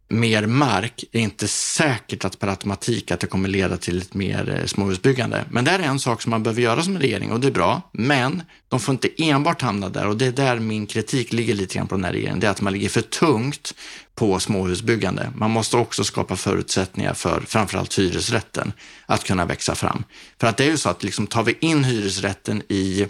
mer 0.08 0.46
mark 0.46 1.04
är 1.12 1.20
inte 1.20 1.48
säkert 1.48 2.24
att 2.24 2.38
per 2.38 2.48
automatik 2.48 3.10
att 3.10 3.20
det 3.20 3.26
kommer 3.26 3.48
leda 3.48 3.76
till 3.76 3.98
ett 3.98 4.14
mer 4.14 4.58
eh, 4.60 4.66
småhusbyggande. 4.66 5.44
Men 5.50 5.64
det 5.64 5.70
är 5.70 5.78
en 5.78 5.98
sak 5.98 6.22
som 6.22 6.30
man 6.30 6.42
behöver 6.42 6.62
göra 6.62 6.82
som 6.82 6.98
regering 6.98 7.32
och 7.32 7.40
det 7.40 7.46
är 7.46 7.52
bra. 7.52 7.82
Men 7.92 8.42
de 8.68 8.80
får 8.80 8.92
inte 8.92 9.22
enbart 9.22 9.62
hamna 9.62 9.88
där 9.88 10.06
och 10.06 10.16
det 10.16 10.26
är 10.26 10.32
där 10.32 10.58
min 10.58 10.86
kritik 10.86 11.32
ligger 11.32 11.54
lite 11.54 11.74
grann 11.74 11.88
på 11.88 11.94
den 11.94 12.04
här 12.04 12.12
regeringen. 12.12 12.40
Det 12.40 12.46
är 12.46 12.50
att 12.50 12.60
man 12.60 12.72
ligger 12.72 12.88
för 12.88 13.02
tungt 13.02 13.74
på 14.14 14.38
småhusbyggande. 14.38 15.32
Man 15.34 15.50
måste 15.50 15.76
också 15.76 16.04
skapa 16.04 16.36
förutsättningar 16.36 17.14
för 17.14 17.40
framförallt 17.40 17.98
hyresrätten 17.98 18.72
att 19.06 19.24
kunna 19.24 19.44
växa 19.44 19.74
fram. 19.74 20.04
För 20.40 20.46
att 20.46 20.56
det 20.56 20.64
är 20.64 20.70
ju 20.70 20.76
så 20.76 20.88
att 20.88 21.02
liksom 21.02 21.26
tar 21.26 21.42
vi 21.42 21.56
in 21.60 21.84
hyresrätten 21.84 22.62
i 22.68 23.06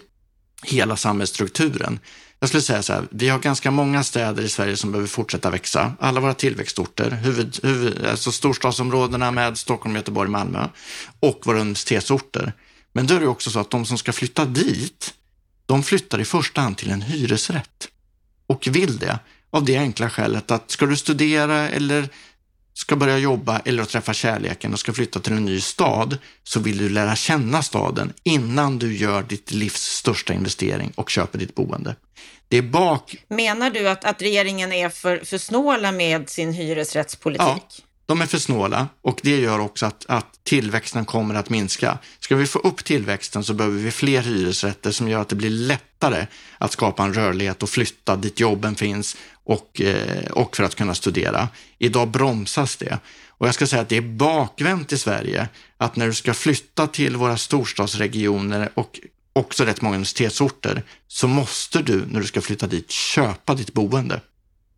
hela 0.62 0.97
samhällsstrukturen 0.97 1.99
jag 2.40 2.49
skulle 2.49 2.62
säga 2.62 2.83
så 2.83 2.93
här, 2.93 3.05
vi 3.11 3.28
har 3.28 3.38
ganska 3.38 3.71
många 3.71 4.05
städer 4.05 4.43
i 4.43 4.49
Sverige 4.49 4.76
som 4.76 4.93
behöver 4.93 5.09
fortsätta 5.09 5.50
växa. 5.50 5.93
Alla 6.00 6.21
våra 6.21 6.35
tillväxtorter, 6.35 7.11
huvud, 7.11 7.59
huvud, 7.62 8.07
alltså 8.07 8.33
storstadsområdena 8.33 9.31
med 9.31 9.59
Stockholm, 9.59 9.97
Göteborg, 9.97 10.31
Malmö 10.31 10.69
och 11.21 11.40
våra 11.45 11.61
universitetsorter. 11.61 12.52
Men 12.93 13.07
då 13.07 13.14
är 13.14 13.21
det 13.21 13.28
också 13.28 13.50
så 13.50 13.59
att 13.59 13.71
de 13.71 13.87
som 13.87 13.99
ska 13.99 14.12
flytta 14.12 14.45
dit, 14.45 15.14
de 15.66 15.83
flyttar 15.83 16.21
i 16.21 16.25
första 16.25 16.61
hand 16.61 16.76
till 16.76 16.90
en 16.90 17.02
hyresrätt 17.02 17.88
och 18.47 18.69
vill 18.71 18.99
det 18.99 19.19
av 19.50 19.64
det 19.64 19.76
enkla 19.76 20.11
skälet 20.11 20.50
att 20.50 20.71
ska 20.71 20.87
du 20.87 20.97
studera 20.97 21.69
eller 21.69 22.09
ska 22.76 22.97
börja 22.97 23.18
jobba 23.18 23.59
eller 23.64 23.85
träffa 23.85 24.14
kärleken 24.14 24.73
och 24.73 24.80
ska 24.80 24.92
flytta 24.92 25.21
till 25.21 25.33
en 25.33 25.45
ny 25.45 25.61
stad 25.61 26.18
så 26.45 26.61
vill 26.61 26.78
du 26.78 26.88
lära 26.88 27.16
känna 27.16 27.62
staden 27.62 28.12
innan 28.23 28.78
du 28.78 28.97
gör 28.97 29.23
ditt 29.23 29.50
livs 29.50 29.83
största 29.83 30.35
investering 30.35 30.92
och 30.95 31.11
köper 31.11 31.38
ditt 31.38 31.54
boende. 31.54 31.97
Det 32.49 32.56
är 32.56 32.62
bak... 32.62 33.16
Menar 33.28 33.71
du 33.71 33.88
att, 33.88 34.04
att 34.04 34.23
regeringen 34.23 34.73
är 34.73 34.88
för, 34.88 35.18
för 35.25 35.38
snåla 35.38 35.92
med 35.92 36.30
sin 36.30 36.52
hyresrättspolitik? 36.52 37.47
Ja, 37.47 37.85
de 38.06 38.21
är 38.21 38.26
för 38.26 38.38
snåla 38.38 38.88
och 39.02 39.21
det 39.23 39.40
gör 39.40 39.59
också 39.59 39.87
att, 39.87 40.04
att 40.09 40.40
tillväxten 40.45 41.04
kommer 41.04 41.35
att 41.35 41.50
minska. 41.50 41.99
Ska 42.21 42.37
vi 42.37 42.47
få 42.47 42.59
upp 42.59 42.85
tillväxten 42.85 43.45
så 43.45 43.54
behöver 43.54 43.78
vi 43.78 43.90
fler 43.90 44.23
hyresrätter 44.23 44.90
som 44.90 45.09
gör 45.09 45.21
att 45.21 45.28
det 45.28 45.37
blir 45.37 45.50
lättare 45.50 46.26
att 46.59 46.73
skapa 46.73 47.04
en 47.04 47.14
rörlighet 47.14 47.62
och 47.62 47.68
flytta 47.68 48.16
dit 48.16 48.40
jobben 48.40 48.75
finns 48.75 49.16
och, 49.47 49.81
eh, 49.81 50.31
och 50.31 50.57
för 50.57 50.65
att 50.65 50.75
kunna 50.75 50.95
studera. 50.95 51.49
Idag 51.79 52.09
bromsas 52.09 52.76
det. 52.76 52.99
Och 53.29 53.47
jag 53.47 53.55
ska 53.55 53.67
säga 53.67 53.83
att 53.83 53.88
det 53.88 53.97
är 53.97 54.17
bakvänt 54.17 54.93
i 54.93 54.99
Sverige 54.99 55.49
att 55.76 55.97
när 55.97 56.07
du 56.07 56.15
ska 56.15 56.35
flytta 56.35 56.87
till 56.87 57.17
våra 57.17 57.37
storstadsregioner 57.37 58.69
och 58.75 59.00
också 59.33 59.65
rätt 59.65 59.83
många 59.83 59.95
universitetsorter, 59.95 60.83
så 61.09 61.29
måste 61.29 61.83
du 61.83 62.07
när 62.07 62.21
du 62.21 62.26
ska 62.26 62.41
flytta 62.41 62.67
dit 62.67 62.91
köpa 62.91 63.55
ditt 63.55 63.73
boende. 63.73 64.21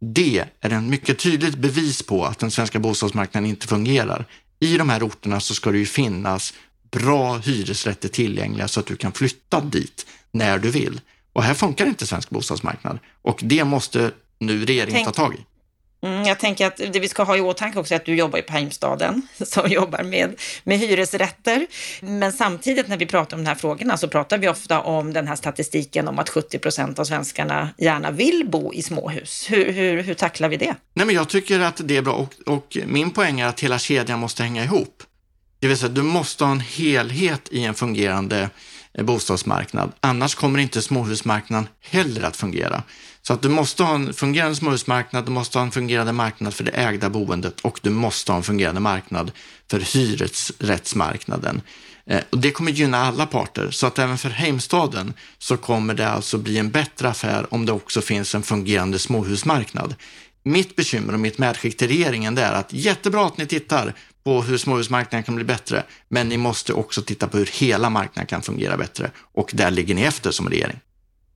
Det 0.00 0.44
är 0.60 0.70
en 0.70 0.90
mycket 0.90 1.18
tydligt 1.18 1.58
bevis 1.58 2.02
på 2.02 2.24
att 2.24 2.38
den 2.38 2.50
svenska 2.50 2.78
bostadsmarknaden 2.78 3.50
inte 3.50 3.66
fungerar. 3.66 4.24
I 4.60 4.76
de 4.76 4.88
här 4.88 5.02
orterna 5.02 5.40
så 5.40 5.54
ska 5.54 5.70
det 5.70 5.78
ju 5.78 5.86
finnas 5.86 6.54
bra 6.90 7.36
hyresrätter 7.36 8.08
tillgängliga 8.08 8.68
så 8.68 8.80
att 8.80 8.86
du 8.86 8.96
kan 8.96 9.12
flytta 9.12 9.60
dit 9.60 10.06
när 10.32 10.58
du 10.58 10.70
vill. 10.70 11.00
Och 11.32 11.42
här 11.42 11.54
funkar 11.54 11.86
inte 11.86 12.06
svensk 12.06 12.30
bostadsmarknad 12.30 12.98
och 13.22 13.40
det 13.42 13.64
måste 13.64 14.12
nu 14.38 14.64
regeringen 14.66 14.94
Tänk, 14.94 15.06
ta 15.06 15.12
tag 15.12 15.34
i. 15.34 15.44
Mm, 16.02 16.24
jag 16.24 16.38
tänker 16.38 16.66
att 16.66 16.76
det 16.76 17.00
vi 17.00 17.08
ska 17.08 17.22
ha 17.22 17.36
i 17.36 17.40
åtanke 17.40 17.78
också 17.78 17.94
är 17.94 17.96
att 17.96 18.04
du 18.04 18.14
jobbar 18.14 18.40
på 18.40 18.52
Heimstaden 18.52 19.22
som 19.46 19.70
jobbar 19.70 20.02
med, 20.02 20.40
med 20.64 20.78
hyresrätter. 20.78 21.66
Men 22.00 22.32
samtidigt 22.32 22.88
när 22.88 22.96
vi 22.96 23.06
pratar 23.06 23.36
om 23.36 23.44
de 23.44 23.48
här 23.48 23.56
frågorna 23.56 23.96
så 23.96 24.08
pratar 24.08 24.38
vi 24.38 24.48
ofta 24.48 24.80
om 24.80 25.12
den 25.12 25.28
här 25.28 25.36
statistiken 25.36 26.08
om 26.08 26.18
att 26.18 26.28
70 26.28 26.58
procent 26.58 26.98
av 26.98 27.04
svenskarna 27.04 27.68
gärna 27.78 28.10
vill 28.10 28.48
bo 28.48 28.72
i 28.74 28.82
småhus. 28.82 29.46
Hur, 29.50 29.72
hur, 29.72 30.02
hur 30.02 30.14
tacklar 30.14 30.48
vi 30.48 30.56
det? 30.56 30.74
Nej, 30.94 31.06
men 31.06 31.14
jag 31.14 31.28
tycker 31.28 31.60
att 31.60 31.80
det 31.84 31.96
är 31.96 32.02
bra 32.02 32.12
och, 32.12 32.34
och 32.46 32.76
min 32.86 33.10
poäng 33.10 33.40
är 33.40 33.46
att 33.46 33.60
hela 33.60 33.78
kedjan 33.78 34.18
måste 34.18 34.42
hänga 34.42 34.64
ihop. 34.64 35.02
Det 35.60 35.68
vill 35.68 35.76
säga, 35.76 35.92
du 35.92 36.02
måste 36.02 36.44
ha 36.44 36.52
en 36.52 36.60
helhet 36.60 37.48
i 37.50 37.64
en 37.64 37.74
fungerande 37.74 38.50
eh, 38.94 39.04
bostadsmarknad. 39.04 39.92
Annars 40.00 40.34
kommer 40.34 40.58
inte 40.58 40.82
småhusmarknaden 40.82 41.68
heller 41.80 42.22
att 42.22 42.36
fungera. 42.36 42.82
Så 43.28 43.34
att 43.34 43.42
du 43.42 43.48
måste 43.48 43.82
ha 43.82 43.94
en 43.94 44.14
fungerande 44.14 44.56
småhusmarknad, 44.56 45.24
du 45.24 45.30
måste 45.30 45.58
ha 45.58 45.64
en 45.64 45.70
fungerande 45.70 46.12
marknad 46.12 46.54
för 46.54 46.64
det 46.64 46.70
ägda 46.70 47.10
boendet 47.10 47.60
och 47.60 47.80
du 47.82 47.90
måste 47.90 48.32
ha 48.32 48.36
en 48.36 48.42
fungerande 48.42 48.80
marknad 48.80 49.30
för 49.70 49.80
hyresrättsmarknaden. 49.80 51.60
Eh, 52.06 52.20
och 52.30 52.38
det 52.38 52.50
kommer 52.50 52.70
gynna 52.72 52.98
alla 52.98 53.26
parter, 53.26 53.70
så 53.70 53.86
att 53.86 53.98
även 53.98 54.18
för 54.18 54.30
Heimstaden 54.30 55.14
så 55.38 55.56
kommer 55.56 55.94
det 55.94 56.08
alltså 56.08 56.38
bli 56.38 56.58
en 56.58 56.70
bättre 56.70 57.08
affär 57.08 57.54
om 57.54 57.66
det 57.66 57.72
också 57.72 58.00
finns 58.00 58.34
en 58.34 58.42
fungerande 58.42 58.98
småhusmarknad. 58.98 59.94
Mitt 60.42 60.76
bekymmer 60.76 61.12
och 61.12 61.20
mitt 61.20 61.38
medskick 61.38 61.76
till 61.76 61.88
regeringen 61.88 62.38
är 62.38 62.52
att 62.52 62.72
jättebra 62.72 63.26
att 63.26 63.38
ni 63.38 63.46
tittar 63.46 63.94
på 64.24 64.42
hur 64.42 64.58
småhusmarknaden 64.58 65.24
kan 65.24 65.34
bli 65.34 65.44
bättre, 65.44 65.82
men 66.08 66.28
ni 66.28 66.36
måste 66.36 66.72
också 66.72 67.02
titta 67.02 67.28
på 67.28 67.38
hur 67.38 67.50
hela 67.52 67.90
marknaden 67.90 68.26
kan 68.26 68.42
fungera 68.42 68.76
bättre 68.76 69.10
och 69.34 69.50
där 69.54 69.70
ligger 69.70 69.94
ni 69.94 70.02
efter 70.02 70.30
som 70.30 70.48
regering. 70.48 70.80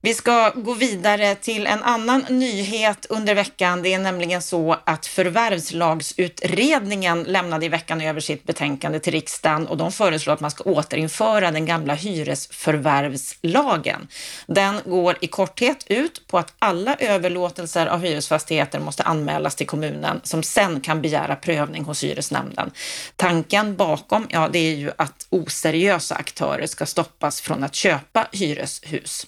Vi 0.05 0.13
ska 0.13 0.49
gå 0.49 0.73
vidare 0.73 1.35
till 1.35 1.67
en 1.67 1.83
annan 1.83 2.25
nyhet 2.29 3.05
under 3.09 3.35
veckan. 3.35 3.81
Det 3.81 3.93
är 3.93 3.99
nämligen 3.99 4.41
så 4.41 4.77
att 4.83 5.05
förvärvslagsutredningen 5.05 7.23
lämnade 7.23 7.65
i 7.65 7.69
veckan 7.69 8.01
över 8.01 8.19
sitt 8.19 8.43
betänkande 8.43 8.99
till 8.99 9.13
riksdagen 9.13 9.67
och 9.67 9.77
de 9.77 9.91
föreslår 9.91 10.33
att 10.33 10.39
man 10.39 10.51
ska 10.51 10.63
återinföra 10.63 11.51
den 11.51 11.65
gamla 11.65 11.93
hyresförvärvslagen. 11.93 14.07
Den 14.47 14.79
går 14.85 15.17
i 15.21 15.27
korthet 15.27 15.85
ut 15.87 16.27
på 16.27 16.37
att 16.37 16.53
alla 16.59 16.95
överlåtelser 16.95 17.87
av 17.87 18.01
hyresfastigheter 18.01 18.79
måste 18.79 19.03
anmälas 19.03 19.55
till 19.55 19.67
kommunen 19.67 20.21
som 20.23 20.43
sen 20.43 20.81
kan 20.81 21.01
begära 21.01 21.35
prövning 21.35 21.83
hos 21.83 22.03
hyresnämnden. 22.03 22.71
Tanken 23.15 23.75
bakom, 23.75 24.27
ja, 24.29 24.49
det 24.51 24.59
är 24.59 24.75
ju 24.75 24.91
att 24.97 25.27
oseriösa 25.29 26.15
aktörer 26.15 26.67
ska 26.67 26.85
stoppas 26.85 27.41
från 27.41 27.63
att 27.63 27.75
köpa 27.75 28.27
hyreshus. 28.31 29.27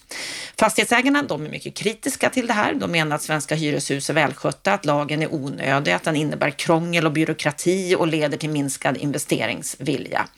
Fastighetsägarna 0.66 1.22
de 1.22 1.46
är 1.46 1.50
mycket 1.50 1.74
kritiska 1.74 2.30
till 2.30 2.46
det 2.46 2.52
här. 2.52 2.74
De 2.74 2.90
menar 2.90 3.16
att 3.16 3.22
svenska 3.22 3.54
hyreshus 3.54 4.10
är 4.10 4.14
välskötta, 4.14 4.72
att 4.72 4.84
lagen 4.84 5.22
är 5.22 5.34
onödig, 5.34 5.92
att 5.92 6.02
den 6.02 6.16
innebär 6.16 6.50
krångel 6.50 7.06
och 7.06 7.12
byråkrati 7.12 7.96
och 7.98 8.06
leder 8.06 8.36
till 8.38 8.50
minskad 8.50 8.96
investeringsvilja. 8.96 10.28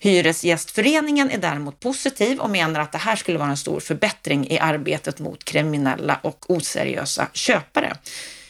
Hyresgästföreningen 0.00 1.30
är 1.30 1.38
däremot 1.38 1.80
positiv 1.80 2.38
och 2.38 2.50
menar 2.50 2.80
att 2.80 2.92
det 2.92 2.98
här 2.98 3.16
skulle 3.16 3.38
vara 3.38 3.50
en 3.50 3.56
stor 3.56 3.80
förbättring 3.80 4.50
i 4.50 4.58
arbetet 4.58 5.18
mot 5.18 5.44
kriminella 5.44 6.20
och 6.22 6.50
oseriösa 6.50 7.28
köpare. 7.32 7.96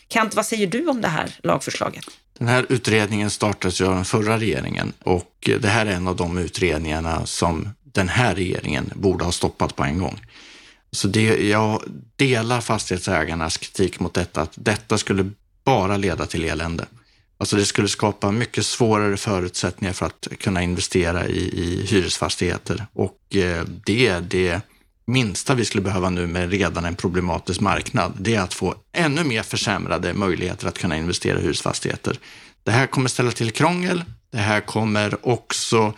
Kent, 0.08 0.34
vad 0.34 0.46
säger 0.46 0.66
du 0.66 0.86
om 0.86 1.00
det 1.00 1.08
här 1.08 1.30
lagförslaget? 1.42 2.04
Den 2.38 2.48
här 2.48 2.66
utredningen 2.68 3.30
startades 3.30 3.80
ju 3.80 3.86
av 3.86 3.94
den 3.94 4.04
förra 4.04 4.38
regeringen 4.38 4.92
och 5.02 5.50
det 5.60 5.68
här 5.68 5.86
är 5.86 5.90
en 5.90 6.08
av 6.08 6.16
de 6.16 6.38
utredningarna 6.38 7.26
som 7.26 7.68
den 7.82 8.08
här 8.08 8.34
regeringen 8.34 8.90
borde 8.94 9.24
ha 9.24 9.32
stoppat 9.32 9.76
på 9.76 9.84
en 9.84 9.98
gång. 9.98 10.20
Så 10.94 11.08
det, 11.08 11.48
jag 11.48 11.82
delar 12.16 12.60
fastighetsägarnas 12.60 13.56
kritik 13.56 14.00
mot 14.00 14.14
detta, 14.14 14.42
att 14.42 14.52
detta 14.54 14.98
skulle 14.98 15.30
bara 15.64 15.96
leda 15.96 16.26
till 16.26 16.44
elände. 16.44 16.86
Alltså 17.38 17.56
det 17.56 17.64
skulle 17.64 17.88
skapa 17.88 18.30
mycket 18.30 18.66
svårare 18.66 19.16
förutsättningar 19.16 19.92
för 19.92 20.06
att 20.06 20.28
kunna 20.40 20.62
investera 20.62 21.26
i, 21.26 21.38
i 21.38 21.86
hyresfastigheter 21.86 22.86
och 22.92 23.36
eh, 23.36 23.64
det 23.86 24.06
är 24.06 24.20
det 24.20 24.60
minsta 25.06 25.54
vi 25.54 25.64
skulle 25.64 25.82
behöva 25.82 26.10
nu 26.10 26.26
med 26.26 26.50
redan 26.50 26.84
en 26.84 26.94
problematisk 26.94 27.60
marknad. 27.60 28.12
Det 28.18 28.34
är 28.34 28.40
att 28.40 28.54
få 28.54 28.74
ännu 28.92 29.24
mer 29.24 29.42
försämrade 29.42 30.14
möjligheter 30.14 30.68
att 30.68 30.78
kunna 30.78 30.96
investera 30.96 31.38
i 31.38 31.42
hyresfastigheter. 31.42 32.18
Det 32.62 32.70
här 32.70 32.86
kommer 32.86 33.08
ställa 33.08 33.30
till 33.30 33.50
krångel. 33.50 34.04
Det 34.30 34.38
här 34.38 34.60
kommer 34.60 35.28
också 35.28 35.94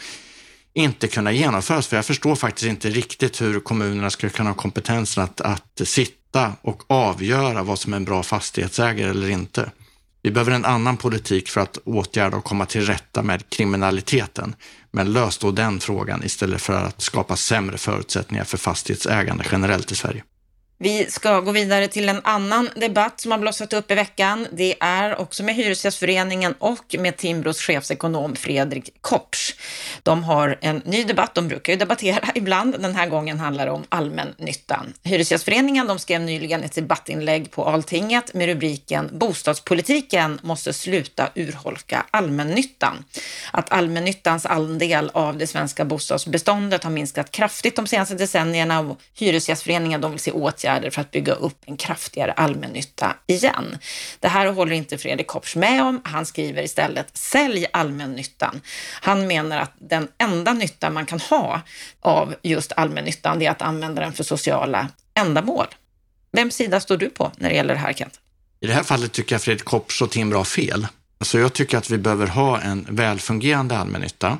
inte 0.76 1.08
kunna 1.08 1.32
genomföras. 1.32 1.86
För 1.86 1.96
jag 1.96 2.06
förstår 2.06 2.34
faktiskt 2.34 2.66
inte 2.66 2.90
riktigt 2.90 3.42
hur 3.42 3.60
kommunerna 3.60 4.10
ska 4.10 4.28
kunna 4.28 4.50
ha 4.50 4.54
kompetensen 4.54 5.24
att, 5.24 5.40
att 5.40 5.80
sitta 5.84 6.52
och 6.62 6.82
avgöra 6.86 7.62
vad 7.62 7.78
som 7.78 7.92
är 7.92 7.96
en 7.96 8.04
bra 8.04 8.22
fastighetsägare 8.22 9.10
eller 9.10 9.30
inte. 9.30 9.70
Vi 10.22 10.30
behöver 10.30 10.52
en 10.52 10.64
annan 10.64 10.96
politik 10.96 11.48
för 11.48 11.60
att 11.60 11.78
åtgärda 11.84 12.36
och 12.36 12.44
komma 12.44 12.66
till 12.66 12.86
rätta 12.86 13.22
med 13.22 13.50
kriminaliteten. 13.50 14.54
Men 14.90 15.12
lös 15.12 15.38
då 15.38 15.50
den 15.50 15.80
frågan 15.80 16.24
istället 16.24 16.62
för 16.62 16.84
att 16.84 17.00
skapa 17.00 17.36
sämre 17.36 17.78
förutsättningar 17.78 18.44
för 18.44 18.58
fastighetsägande 18.58 19.44
generellt 19.52 19.92
i 19.92 19.94
Sverige. 19.94 20.22
Vi 20.78 21.10
ska 21.10 21.40
gå 21.40 21.52
vidare 21.52 21.88
till 21.88 22.08
en 22.08 22.20
annan 22.24 22.70
debatt 22.74 23.20
som 23.20 23.30
har 23.30 23.38
blossat 23.38 23.72
upp 23.72 23.90
i 23.90 23.94
veckan. 23.94 24.46
Det 24.52 24.74
är 24.80 25.20
också 25.20 25.42
med 25.42 25.54
Hyresgästföreningen 25.54 26.54
och 26.58 26.96
med 26.98 27.16
Timbros 27.16 27.60
chefsekonom 27.60 28.36
Fredrik 28.36 28.90
Kopsch. 29.00 29.54
De 30.02 30.24
har 30.24 30.58
en 30.60 30.82
ny 30.84 31.04
debatt, 31.04 31.34
de 31.34 31.48
brukar 31.48 31.72
ju 31.72 31.78
debattera 31.78 32.28
ibland. 32.34 32.76
Den 32.80 32.94
här 32.94 33.06
gången 33.06 33.38
handlar 33.40 33.66
det 33.66 33.72
om 33.72 33.84
allmännyttan. 33.88 34.92
Hyresgästföreningen 35.02 35.86
de 35.86 35.98
skrev 35.98 36.20
nyligen 36.20 36.62
ett 36.62 36.74
debattinlägg 36.74 37.50
på 37.50 37.64
Alltinget 37.64 38.34
med 38.34 38.46
rubriken 38.46 39.10
Bostadspolitiken 39.12 40.40
måste 40.42 40.72
sluta 40.72 41.28
urholka 41.34 42.06
allmännyttan. 42.10 43.04
Att 43.52 43.72
allmännyttans 43.72 44.46
andel 44.46 45.10
av 45.14 45.38
det 45.38 45.46
svenska 45.46 45.84
bostadsbeståndet 45.84 46.84
har 46.84 46.90
minskat 46.90 47.30
kraftigt 47.30 47.76
de 47.76 47.86
senaste 47.86 48.14
decennierna 48.14 48.80
och 48.80 49.00
Hyresgästföreningen 49.14 50.00
de 50.00 50.10
vill 50.10 50.20
se 50.20 50.30
åtgärder 50.30 50.65
åtgärder 50.66 50.90
för 50.90 51.00
att 51.00 51.10
bygga 51.10 51.32
upp 51.32 51.58
en 51.66 51.76
kraftigare 51.76 52.32
allmännytta 52.32 53.16
igen. 53.26 53.78
Det 54.20 54.28
här 54.28 54.46
håller 54.46 54.72
inte 54.72 54.98
Fredrik 54.98 55.26
Kopsch 55.26 55.56
med 55.56 55.82
om. 55.82 56.00
Han 56.04 56.26
skriver 56.26 56.62
istället 56.62 57.16
sälj 57.16 57.66
allmännyttan. 57.72 58.60
Han 59.00 59.26
menar 59.26 59.58
att 59.58 59.72
den 59.78 60.08
enda 60.18 60.52
nytta 60.52 60.90
man 60.90 61.06
kan 61.06 61.20
ha 61.20 61.60
av 62.00 62.34
just 62.42 62.72
allmännyttan 62.76 63.42
är 63.42 63.50
att 63.50 63.62
använda 63.62 64.02
den 64.02 64.12
för 64.12 64.24
sociala 64.24 64.88
ändamål. 65.14 65.66
Vems 66.32 66.54
sida 66.54 66.80
står 66.80 66.96
du 66.96 67.08
på 67.08 67.32
när 67.36 67.48
det 67.48 67.54
gäller 67.54 67.74
det 67.74 67.80
här 67.80 67.92
Kent? 67.92 68.20
I 68.60 68.66
det 68.66 68.72
här 68.72 68.82
fallet 68.82 69.12
tycker 69.12 69.34
jag 69.34 69.42
Fredrik 69.42 69.64
Kopsch 69.64 70.02
och 70.02 70.10
Timbro 70.10 70.36
har 70.36 70.44
fel. 70.44 70.86
Alltså 71.18 71.38
jag 71.38 71.52
tycker 71.52 71.78
att 71.78 71.90
vi 71.90 71.98
behöver 71.98 72.26
ha 72.26 72.60
en 72.60 72.86
välfungerande 72.90 73.78
allmännytta 73.78 74.38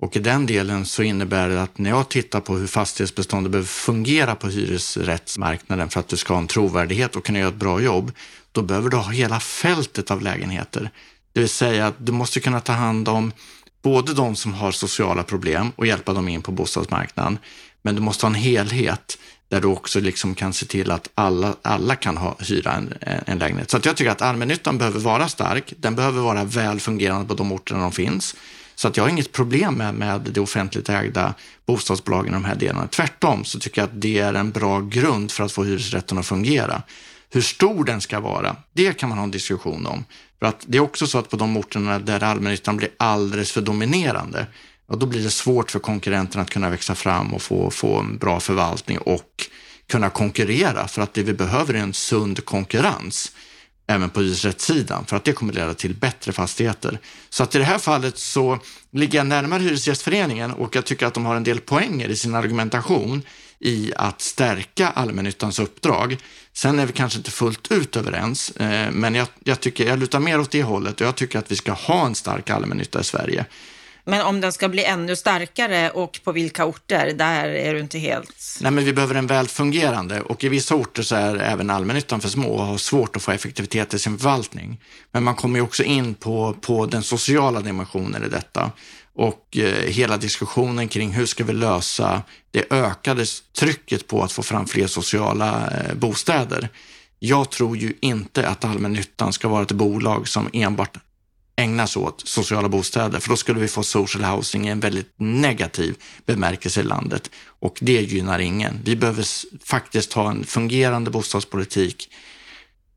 och 0.00 0.16
i 0.16 0.18
den 0.18 0.46
delen 0.46 0.86
så 0.86 1.02
innebär 1.02 1.48
det 1.48 1.62
att 1.62 1.78
när 1.78 1.90
jag 1.90 2.08
tittar 2.08 2.40
på 2.40 2.56
hur 2.56 2.66
fastighetsbeståndet 2.66 3.52
behöver 3.52 3.68
fungera 3.68 4.34
på 4.34 4.48
hyresrättsmarknaden 4.48 5.88
för 5.88 6.00
att 6.00 6.08
du 6.08 6.16
ska 6.16 6.34
ha 6.34 6.40
en 6.40 6.46
trovärdighet 6.46 7.16
och 7.16 7.24
kunna 7.24 7.38
göra 7.38 7.48
ett 7.48 7.54
bra 7.54 7.80
jobb, 7.80 8.12
då 8.52 8.62
behöver 8.62 8.90
du 8.90 8.96
ha 8.96 9.10
hela 9.10 9.40
fältet 9.40 10.10
av 10.10 10.22
lägenheter. 10.22 10.90
Det 11.32 11.40
vill 11.40 11.48
säga 11.48 11.86
att 11.86 11.94
du 11.98 12.12
måste 12.12 12.40
kunna 12.40 12.60
ta 12.60 12.72
hand 12.72 13.08
om 13.08 13.32
både 13.82 14.14
de 14.14 14.36
som 14.36 14.54
har 14.54 14.72
sociala 14.72 15.22
problem 15.22 15.72
och 15.76 15.86
hjälpa 15.86 16.12
dem 16.12 16.28
in 16.28 16.42
på 16.42 16.52
bostadsmarknaden. 16.52 17.38
Men 17.82 17.94
du 17.94 18.00
måste 18.00 18.26
ha 18.26 18.28
en 18.28 18.34
helhet 18.34 19.18
där 19.48 19.60
du 19.60 19.68
också 19.68 20.00
liksom 20.00 20.34
kan 20.34 20.52
se 20.52 20.66
till 20.66 20.90
att 20.90 21.08
alla, 21.14 21.56
alla 21.62 21.96
kan 21.96 22.16
ha, 22.16 22.36
hyra 22.38 22.72
en, 22.72 22.94
en 23.26 23.38
lägenhet. 23.38 23.70
Så 23.70 23.76
att 23.76 23.86
jag 23.86 23.96
tycker 23.96 24.10
att 24.10 24.22
allmännyttan 24.22 24.78
behöver 24.78 25.00
vara 25.00 25.28
stark. 25.28 25.72
Den 25.76 25.94
behöver 25.94 26.20
vara 26.20 26.44
väl 26.44 26.80
fungerande 26.80 27.28
på 27.28 27.34
de 27.34 27.52
orter 27.52 27.74
där 27.74 27.82
de 27.82 27.92
finns. 27.92 28.36
Så 28.78 28.88
att 28.88 28.96
jag 28.96 29.04
har 29.04 29.08
inget 29.08 29.32
problem 29.32 29.74
med, 29.74 29.94
med 29.94 30.20
det 30.20 30.40
offentligt 30.40 30.88
ägda 30.88 31.34
bostadsbolagen 31.66 32.28
i 32.28 32.32
de 32.32 32.44
här 32.44 32.54
delarna. 32.54 32.86
Tvärtom 32.86 33.44
så 33.44 33.58
tycker 33.58 33.80
jag 33.80 33.88
att 33.88 34.00
det 34.00 34.18
är 34.18 34.34
en 34.34 34.50
bra 34.50 34.80
grund 34.80 35.30
för 35.30 35.44
att 35.44 35.52
få 35.52 35.64
hyresrätten 35.64 36.18
att 36.18 36.26
fungera. 36.26 36.82
Hur 37.30 37.40
stor 37.40 37.84
den 37.84 38.00
ska 38.00 38.20
vara, 38.20 38.56
det 38.72 38.92
kan 38.92 39.08
man 39.08 39.18
ha 39.18 39.24
en 39.24 39.30
diskussion 39.30 39.86
om. 39.86 40.04
För 40.38 40.46
att 40.46 40.64
det 40.66 40.78
är 40.78 40.82
också 40.82 41.06
så 41.06 41.18
att 41.18 41.30
på 41.30 41.36
de 41.36 41.56
orterna 41.56 41.98
där 41.98 42.22
allmännyttan 42.22 42.76
blir 42.76 42.88
alldeles 42.96 43.52
för 43.52 43.60
dominerande, 43.60 44.46
ja, 44.88 44.96
då 44.96 45.06
blir 45.06 45.22
det 45.22 45.30
svårt 45.30 45.70
för 45.70 45.78
konkurrenterna 45.78 46.42
att 46.42 46.50
kunna 46.50 46.70
växa 46.70 46.94
fram 46.94 47.34
och 47.34 47.42
få, 47.42 47.70
få 47.70 47.98
en 47.98 48.18
bra 48.18 48.40
förvaltning 48.40 48.98
och 48.98 49.46
kunna 49.88 50.10
konkurrera. 50.10 50.88
För 50.88 51.02
att 51.02 51.14
det 51.14 51.22
vi 51.22 51.32
behöver 51.32 51.74
är 51.74 51.78
en 51.78 51.92
sund 51.92 52.44
konkurrens 52.44 53.32
även 53.86 54.10
på 54.10 54.20
hyresrättssidan 54.20 55.06
för 55.06 55.16
att 55.16 55.24
det 55.24 55.32
kommer 55.32 55.52
leda 55.52 55.74
till 55.74 55.94
bättre 55.94 56.32
fastigheter. 56.32 56.98
Så 57.30 57.42
att 57.42 57.54
i 57.54 57.58
det 57.58 57.64
här 57.64 57.78
fallet 57.78 58.18
så 58.18 58.58
ligger 58.92 59.18
jag 59.18 59.26
närmare 59.26 59.62
Hyresgästföreningen 59.62 60.52
och 60.52 60.76
jag 60.76 60.84
tycker 60.84 61.06
att 61.06 61.14
de 61.14 61.26
har 61.26 61.36
en 61.36 61.44
del 61.44 61.60
poänger 61.60 62.08
i 62.08 62.16
sin 62.16 62.34
argumentation 62.34 63.22
i 63.58 63.92
att 63.96 64.20
stärka 64.20 64.88
allmännyttans 64.88 65.58
uppdrag. 65.58 66.16
Sen 66.52 66.78
är 66.78 66.86
vi 66.86 66.92
kanske 66.92 67.18
inte 67.18 67.30
fullt 67.30 67.72
ut 67.72 67.96
överens, 67.96 68.50
eh, 68.50 68.90
men 68.92 69.14
jag, 69.14 69.28
jag, 69.44 69.60
tycker, 69.60 69.86
jag 69.86 69.98
lutar 69.98 70.20
mer 70.20 70.40
åt 70.40 70.50
det 70.50 70.62
hållet 70.62 71.00
och 71.00 71.06
jag 71.06 71.14
tycker 71.14 71.38
att 71.38 71.52
vi 71.52 71.56
ska 71.56 71.72
ha 71.72 72.06
en 72.06 72.14
stark 72.14 72.50
allmännytta 72.50 73.00
i 73.00 73.04
Sverige. 73.04 73.46
Men 74.08 74.22
om 74.22 74.40
den 74.40 74.52
ska 74.52 74.68
bli 74.68 74.84
ännu 74.84 75.16
starkare 75.16 75.90
och 75.90 76.20
på 76.24 76.32
vilka 76.32 76.64
orter, 76.64 77.12
där 77.12 77.48
är 77.48 77.74
du 77.74 77.80
inte 77.80 77.98
helt... 77.98 78.58
Nej, 78.60 78.72
men 78.72 78.84
vi 78.84 78.92
behöver 78.92 79.14
en 79.14 79.26
väl 79.26 79.48
fungerande 79.48 80.20
och 80.20 80.44
i 80.44 80.48
vissa 80.48 80.74
orter 80.74 81.02
så 81.02 81.14
är 81.14 81.36
även 81.36 81.70
allmännyttan 81.70 82.20
för 82.20 82.28
små 82.28 82.54
och 82.54 82.66
har 82.66 82.78
svårt 82.78 83.16
att 83.16 83.22
få 83.22 83.32
effektivitet 83.32 83.94
i 83.94 83.98
sin 83.98 84.18
förvaltning. 84.18 84.80
Men 85.12 85.24
man 85.24 85.34
kommer 85.34 85.58
ju 85.58 85.62
också 85.62 85.82
in 85.82 86.14
på, 86.14 86.56
på 86.60 86.86
den 86.86 87.02
sociala 87.02 87.60
dimensionen 87.60 88.24
i 88.24 88.28
detta 88.28 88.70
och 89.14 89.56
eh, 89.56 89.90
hela 89.90 90.16
diskussionen 90.16 90.88
kring 90.88 91.12
hur 91.12 91.26
ska 91.26 91.44
vi 91.44 91.52
lösa 91.52 92.22
det 92.50 92.72
ökade 92.72 93.24
trycket 93.58 94.06
på 94.06 94.22
att 94.22 94.32
få 94.32 94.42
fram 94.42 94.66
fler 94.66 94.86
sociala 94.86 95.70
eh, 95.70 95.94
bostäder. 95.94 96.68
Jag 97.18 97.50
tror 97.50 97.76
ju 97.76 97.92
inte 98.00 98.48
att 98.48 98.64
allmännyttan 98.64 99.32
ska 99.32 99.48
vara 99.48 99.62
ett 99.62 99.72
bolag 99.72 100.28
som 100.28 100.48
enbart 100.52 100.96
ägnas 101.56 101.96
åt 101.96 102.22
sociala 102.28 102.68
bostäder, 102.68 103.20
för 103.20 103.28
då 103.28 103.36
skulle 103.36 103.60
vi 103.60 103.68
få 103.68 103.82
social 103.82 104.24
housing 104.24 104.68
i 104.68 104.70
en 104.70 104.80
väldigt 104.80 105.14
negativ 105.16 105.96
bemärkelse 106.26 106.80
i 106.80 106.84
landet 106.84 107.30
och 107.60 107.78
det 107.80 108.00
gynnar 108.00 108.38
ingen. 108.38 108.80
Vi 108.84 108.96
behöver 108.96 109.26
faktiskt 109.64 110.12
ha 110.12 110.30
en 110.30 110.44
fungerande 110.44 111.10
bostadspolitik 111.10 112.08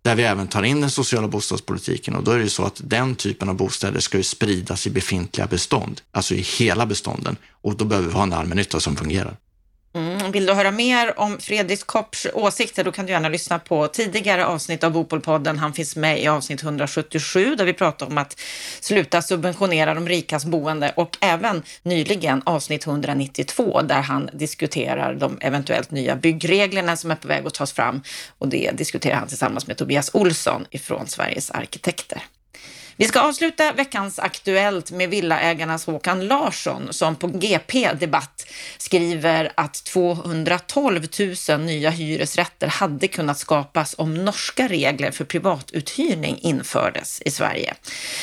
där 0.02 0.16
vi 0.16 0.24
även 0.24 0.48
tar 0.48 0.64
in 0.64 0.82
den 0.82 0.92
sociala 0.92 1.28
bostadspolitiken 1.28 2.16
och 2.16 2.24
då 2.24 2.32
är 2.32 2.38
det 2.38 2.44
ju 2.44 2.50
så 2.50 2.64
att 2.64 2.82
den 2.84 3.16
typen 3.16 3.50
av 3.50 3.56
bostäder 3.56 4.00
ska 4.00 4.18
ju 4.18 4.24
spridas 4.24 4.88
i 4.88 4.90
befintliga 4.90 5.48
bestånd, 5.48 6.02
alltså 6.12 6.36
i 6.36 6.42
hela 6.42 6.86
bestånden 6.86 7.36
och 7.62 7.78
då 7.78 7.86
behöver 7.86 8.08
vi 8.08 8.14
ha 8.14 8.24
en 8.24 8.34
allmännytta 8.34 8.80
som 8.80 8.96
fungerar. 8.96 9.38
Vill 10.32 10.46
du 10.46 10.54
höra 10.54 10.72
mer 10.72 11.20
om 11.20 11.40
Fredrik 11.40 11.86
Kopps 11.86 12.28
åsikter, 12.34 12.84
då 12.84 12.92
kan 12.92 13.06
du 13.06 13.12
gärna 13.12 13.30
lyssna 13.30 13.60
på 13.60 13.88
tidigare 13.88 14.46
avsnitt 14.46 14.84
av 14.84 14.92
Bopolpodden. 14.92 15.58
Han 15.58 15.74
finns 15.74 15.96
med 15.96 16.22
i 16.24 16.28
avsnitt 16.28 16.64
177 16.64 17.56
där 17.56 17.66
vi 17.66 17.74
pratar 17.74 18.06
om 18.06 18.18
att 18.18 18.40
sluta 18.80 19.22
subventionera 19.22 19.94
de 19.94 20.08
rikas 20.08 20.46
boende 20.46 20.94
och 20.96 21.18
även 21.22 21.64
nyligen 21.84 22.42
avsnitt 22.46 22.88
192 22.88 23.82
där 23.82 24.02
han 24.02 24.30
diskuterar 24.34 25.14
de 25.14 25.38
eventuellt 25.42 25.92
nya 25.92 26.16
byggreglerna 26.16 26.98
som 26.98 27.12
är 27.12 27.16
på 27.16 27.28
väg 27.28 27.48
att 27.48 27.54
tas 27.54 27.74
fram 27.74 28.02
och 28.38 28.48
det 28.48 28.72
diskuterar 28.72 29.16
han 29.16 29.28
tillsammans 29.28 29.68
med 29.68 29.78
Tobias 29.78 30.10
Olsson 30.14 30.66
ifrån 30.72 31.08
Sveriges 31.08 31.52
arkitekter. 31.52 32.22
Vi 33.00 33.08
ska 33.08 33.20
avsluta 33.20 33.74
veckans 33.74 34.20
Aktuellt 34.20 34.92
med 34.92 35.10
villaägarnas 35.10 35.86
Håkan 35.86 36.28
Larsson 36.28 36.94
som 36.94 37.16
på 37.16 37.28
GP 37.28 37.90
Debatt 38.00 38.48
skriver 38.78 39.52
att 39.56 39.84
212 39.84 41.08
000 41.50 41.60
nya 41.60 41.90
hyresrätter 41.90 42.68
hade 42.68 43.08
kunnat 43.08 43.38
skapas 43.38 43.96
om 43.98 44.26
norska 44.26 44.68
regler 44.68 45.12
för 45.12 45.26
privatuthyrning 45.26 46.40
infördes 46.42 47.22
i 47.26 47.32
Sverige. 47.32 47.74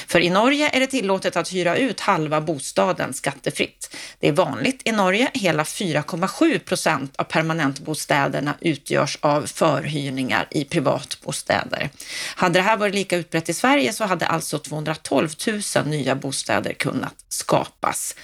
För 0.07 0.21
i 0.21 0.31
Norge 0.31 0.71
är 0.73 0.81
det 0.81 0.87
tillåtet 0.87 1.37
att 1.37 1.53
hyra 1.53 1.77
ut 1.77 2.01
halva 2.01 2.41
bostaden 2.41 3.15
skattefritt. 3.15 3.97
Det 4.21 4.29
är 4.29 4.33
vanligt 4.33 4.81
i 4.85 4.93
Norge. 4.93 5.31
Hela 5.35 5.63
4,7 5.63 6.59
procent 6.59 7.17
av 7.17 7.25
permanentbostäderna 7.25 8.55
utgörs 8.61 9.19
av 9.21 9.47
förhyrningar 9.47 10.49
i 10.51 10.65
privatbostäder. 10.65 11.91
Hade 12.35 12.59
det 12.59 12.63
här 12.63 12.77
varit 12.77 12.95
lika 12.95 13.17
utbrett 13.17 13.49
i 13.49 13.55
Sverige 13.55 13.93
så 13.93 14.05
hade 14.05 14.27
alltså 14.27 14.59
212 14.69 15.29
000 15.77 15.87
nya 15.87 16.15
bostäder 16.15 16.73
kunnat 16.73 17.15
skapas. 17.29 18.15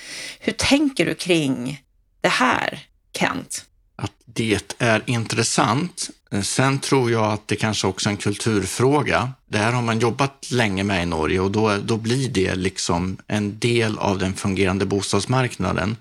Hur 0.41 0.53
tänker 0.53 1.07
du 1.07 1.15
kring 1.15 1.83
det 2.21 2.29
här, 2.29 2.87
Kent? 3.17 3.65
Att 3.97 4.13
det 4.25 4.75
är 4.79 5.03
intressant. 5.07 6.11
Sen 6.43 6.79
tror 6.79 7.11
jag 7.11 7.33
att 7.33 7.49
det 7.49 7.57
kanske 7.57 7.87
också 7.87 8.09
är 8.09 8.11
en 8.11 8.17
kulturfråga. 8.17 9.33
Det 9.49 9.59
här 9.59 9.73
har 9.73 9.83
man 9.83 9.99
jobbat 9.99 10.51
länge 10.51 10.85
med 10.85 11.03
i 11.03 11.07
Norge 11.07 11.41
och 11.41 11.51
då, 11.51 11.77
då 11.77 11.97
blir 11.97 12.29
det 12.29 12.55
liksom 12.55 13.17
en 13.27 13.59
del 13.59 13.99
av 13.99 14.19
den 14.19 14.35
fungerande 14.35 14.87
bostadsmarknaden. 14.87 15.97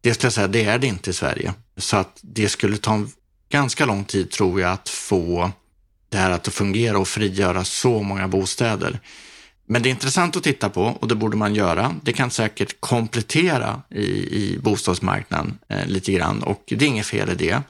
Det 0.00 0.14
ska 0.14 0.26
jag 0.26 0.32
säga, 0.32 0.48
det 0.48 0.64
är 0.64 0.78
det 0.78 0.86
inte 0.86 1.10
i 1.10 1.12
Sverige. 1.12 1.54
Så 1.76 1.96
att 1.96 2.18
det 2.20 2.48
skulle 2.48 2.76
ta 2.76 3.06
ganska 3.48 3.84
lång 3.84 4.04
tid 4.04 4.30
tror 4.30 4.60
jag 4.60 4.72
att 4.72 4.88
få 4.88 5.50
det 6.08 6.18
här 6.18 6.30
att 6.30 6.48
fungera 6.48 6.98
och 6.98 7.08
frigöra 7.08 7.64
så 7.64 8.02
många 8.02 8.28
bostäder. 8.28 9.00
Men 9.72 9.82
det 9.82 9.88
är 9.88 9.90
intressant 9.90 10.36
att 10.36 10.42
titta 10.42 10.68
på 10.68 10.82
och 10.82 11.08
det 11.08 11.14
borde 11.14 11.36
man 11.36 11.54
göra. 11.54 11.94
Det 12.02 12.12
kan 12.12 12.30
säkert 12.30 12.80
komplettera 12.80 13.82
i, 13.90 14.04
i 14.42 14.58
bostadsmarknaden 14.62 15.58
eh, 15.68 15.86
lite 15.86 16.12
grann 16.12 16.42
och 16.42 16.62
det 16.66 16.84
är 16.84 16.88
inget 16.88 17.06
fel 17.06 17.30
i 17.30 17.34
det. 17.34 17.62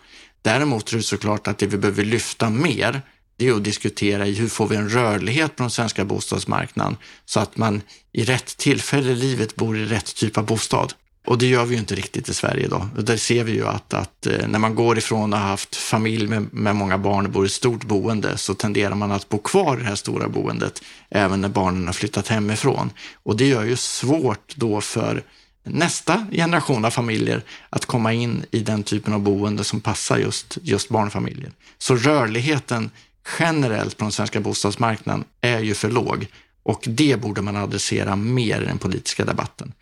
Däremot 0.42 0.92
är 0.92 0.96
det 0.96 1.02
såklart 1.02 1.48
att 1.48 1.58
det 1.58 1.66
vi 1.66 1.76
behöver 1.76 2.04
lyfta 2.04 2.50
mer, 2.50 3.02
det 3.36 3.48
är 3.48 3.52
att 3.52 3.64
diskutera 3.64 4.26
i 4.26 4.34
hur 4.34 4.48
får 4.48 4.68
vi 4.68 4.76
en 4.76 4.88
rörlighet 4.88 5.56
på 5.56 5.62
den 5.62 5.70
svenska 5.70 6.04
bostadsmarknaden 6.04 6.96
så 7.24 7.40
att 7.40 7.56
man 7.56 7.82
i 8.12 8.24
rätt 8.24 8.56
tillfälle 8.56 9.12
i 9.12 9.14
livet 9.14 9.56
bor 9.56 9.78
i 9.78 9.84
rätt 9.84 10.16
typ 10.16 10.38
av 10.38 10.46
bostad. 10.46 10.94
Och 11.24 11.38
det 11.38 11.46
gör 11.46 11.64
vi 11.64 11.74
ju 11.74 11.80
inte 11.80 11.94
riktigt 11.94 12.28
i 12.28 12.34
Sverige 12.34 12.64
idag. 12.64 12.88
Där 12.98 13.16
ser 13.16 13.44
vi 13.44 13.52
ju 13.52 13.66
att, 13.66 13.94
att 13.94 14.26
eh, 14.26 14.48
när 14.48 14.58
man 14.58 14.74
går 14.74 14.98
ifrån 14.98 15.34
att 15.34 15.40
ha 15.40 15.48
haft 15.48 15.76
familj 15.76 16.26
med, 16.26 16.54
med 16.54 16.76
många 16.76 16.98
barn 16.98 17.26
och 17.26 17.32
bor 17.32 17.44
i 17.44 17.46
ett 17.46 17.52
stort 17.52 17.84
boende 17.84 18.38
så 18.38 18.54
tenderar 18.54 18.94
man 18.94 19.12
att 19.12 19.28
bo 19.28 19.38
kvar 19.38 19.76
i 19.76 19.80
det 19.80 19.86
här 19.86 19.94
stora 19.94 20.28
boendet 20.28 20.82
även 21.10 21.40
när 21.40 21.48
barnen 21.48 21.86
har 21.86 21.92
flyttat 21.92 22.28
hemifrån. 22.28 22.90
Och 23.22 23.36
det 23.36 23.46
gör 23.46 23.64
ju 23.64 23.76
svårt 23.76 24.56
då 24.56 24.80
för 24.80 25.22
nästa 25.64 26.26
generation 26.32 26.84
av 26.84 26.90
familjer 26.90 27.42
att 27.70 27.86
komma 27.86 28.12
in 28.12 28.44
i 28.50 28.60
den 28.60 28.82
typen 28.82 29.14
av 29.14 29.20
boende 29.20 29.64
som 29.64 29.80
passar 29.80 30.18
just, 30.18 30.58
just 30.62 30.88
barnfamiljer. 30.88 31.52
Så 31.78 31.96
rörligheten 31.96 32.90
generellt 33.38 33.96
på 33.96 34.04
den 34.04 34.12
svenska 34.12 34.40
bostadsmarknaden 34.40 35.24
är 35.40 35.60
ju 35.60 35.74
för 35.74 35.90
låg 35.90 36.26
och 36.62 36.84
det 36.86 37.20
borde 37.20 37.42
man 37.42 37.56
adressera 37.56 38.16
mer 38.16 38.62
i 38.62 38.64
den 38.64 38.78
politiska 38.78 39.24
debatten. 39.24 39.72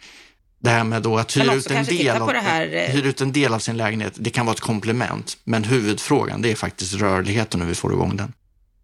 Det 0.62 0.70
här 0.70 0.85
med 0.85 1.03
då 1.03 1.18
att 1.18 1.37
hyra 1.37 1.55
ut, 1.55 1.70
en 1.70 1.85
del 1.85 2.16
av, 2.16 2.31
eh, 2.31 2.92
hyra 2.92 3.09
ut 3.09 3.20
en 3.20 3.33
del 3.33 3.55
av 3.55 3.59
sin 3.59 3.77
lägenhet, 3.77 4.12
det 4.16 4.31
kan 4.31 4.46
vara 4.46 4.55
ett 4.55 4.61
komplement, 4.61 5.37
men 5.44 5.64
huvudfrågan 5.64 6.42
det 6.42 6.51
är 6.51 6.55
faktiskt 6.55 6.94
rörligheten 6.94 7.61
och 7.61 7.66
hur 7.66 7.68
vi 7.68 7.75
får 7.75 7.92
igång 7.92 8.16
den. 8.16 8.33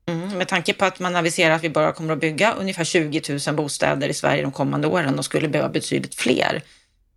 Mm, 0.09 0.39
med 0.39 0.49
tanke 0.49 0.73
på 0.73 0.85
att 0.85 1.01
man 1.01 1.17
aviserar 1.17 1.55
att 1.55 1.65
vi 1.65 1.71
bara 1.71 1.93
kommer 1.93 2.12
att 2.12 2.21
bygga 2.21 2.53
ungefär 2.53 2.85
20 2.85 3.39
000 3.47 3.57
bostäder 3.57 4.09
i 4.09 4.15
Sverige 4.15 4.43
de 4.43 4.53
kommande 4.53 4.89
åren 4.89 5.19
och 5.19 5.25
skulle 5.25 5.49
behöva 5.49 5.69
betydligt 5.69 6.15
fler, 6.15 6.62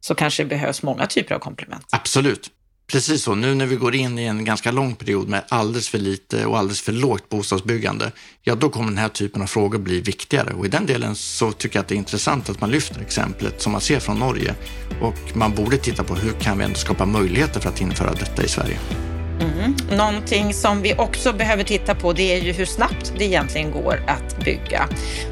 så 0.01 0.15
kanske 0.15 0.43
det 0.43 0.47
behövs 0.49 0.83
många 0.83 1.07
typer 1.07 1.35
av 1.35 1.39
komplement. 1.39 1.85
Absolut. 1.91 2.51
Precis 2.91 3.23
så. 3.23 3.35
Nu 3.35 3.55
när 3.55 3.65
vi 3.65 3.75
går 3.75 3.95
in 3.95 4.19
i 4.19 4.23
en 4.23 4.45
ganska 4.45 4.71
lång 4.71 4.95
period 4.95 5.27
med 5.27 5.43
alldeles 5.49 5.89
för 5.89 5.97
lite 5.97 6.45
och 6.45 6.57
alldeles 6.57 6.81
för 6.81 6.91
lågt 6.91 7.29
bostadsbyggande, 7.29 8.11
ja 8.41 8.55
då 8.55 8.69
kommer 8.69 8.87
den 8.87 8.97
här 8.97 9.09
typen 9.09 9.41
av 9.41 9.45
frågor 9.45 9.79
bli 9.79 10.01
viktigare. 10.01 10.53
Och 10.53 10.65
i 10.65 10.69
den 10.69 10.85
delen 10.85 11.15
så 11.15 11.51
tycker 11.51 11.77
jag 11.77 11.81
att 11.81 11.87
det 11.87 11.95
är 11.95 11.97
intressant 11.97 12.49
att 12.49 12.61
man 12.61 12.71
lyfter 12.71 13.01
exemplet 13.01 13.61
som 13.61 13.71
man 13.71 13.81
ser 13.81 13.99
från 13.99 14.19
Norge. 14.19 14.55
Och 15.01 15.35
man 15.37 15.55
borde 15.55 15.77
titta 15.77 16.03
på 16.03 16.15
hur 16.15 16.31
kan 16.31 16.57
vi 16.57 16.63
ändå 16.63 16.77
skapa 16.77 17.05
möjligheter 17.05 17.59
för 17.59 17.69
att 17.69 17.81
införa 17.81 18.13
detta 18.13 18.43
i 18.43 18.47
Sverige. 18.47 19.08
Mm. 19.41 19.75
Någonting 19.97 20.53
som 20.53 20.81
vi 20.81 20.93
också 20.97 21.33
behöver 21.33 21.63
titta 21.63 21.95
på 21.95 22.13
det 22.13 22.35
är 22.35 22.41
ju 22.41 22.51
hur 22.51 22.65
snabbt 22.65 23.13
det 23.17 23.25
egentligen 23.25 23.71
går 23.71 24.03
att 24.07 24.45
bygga. 24.45 24.87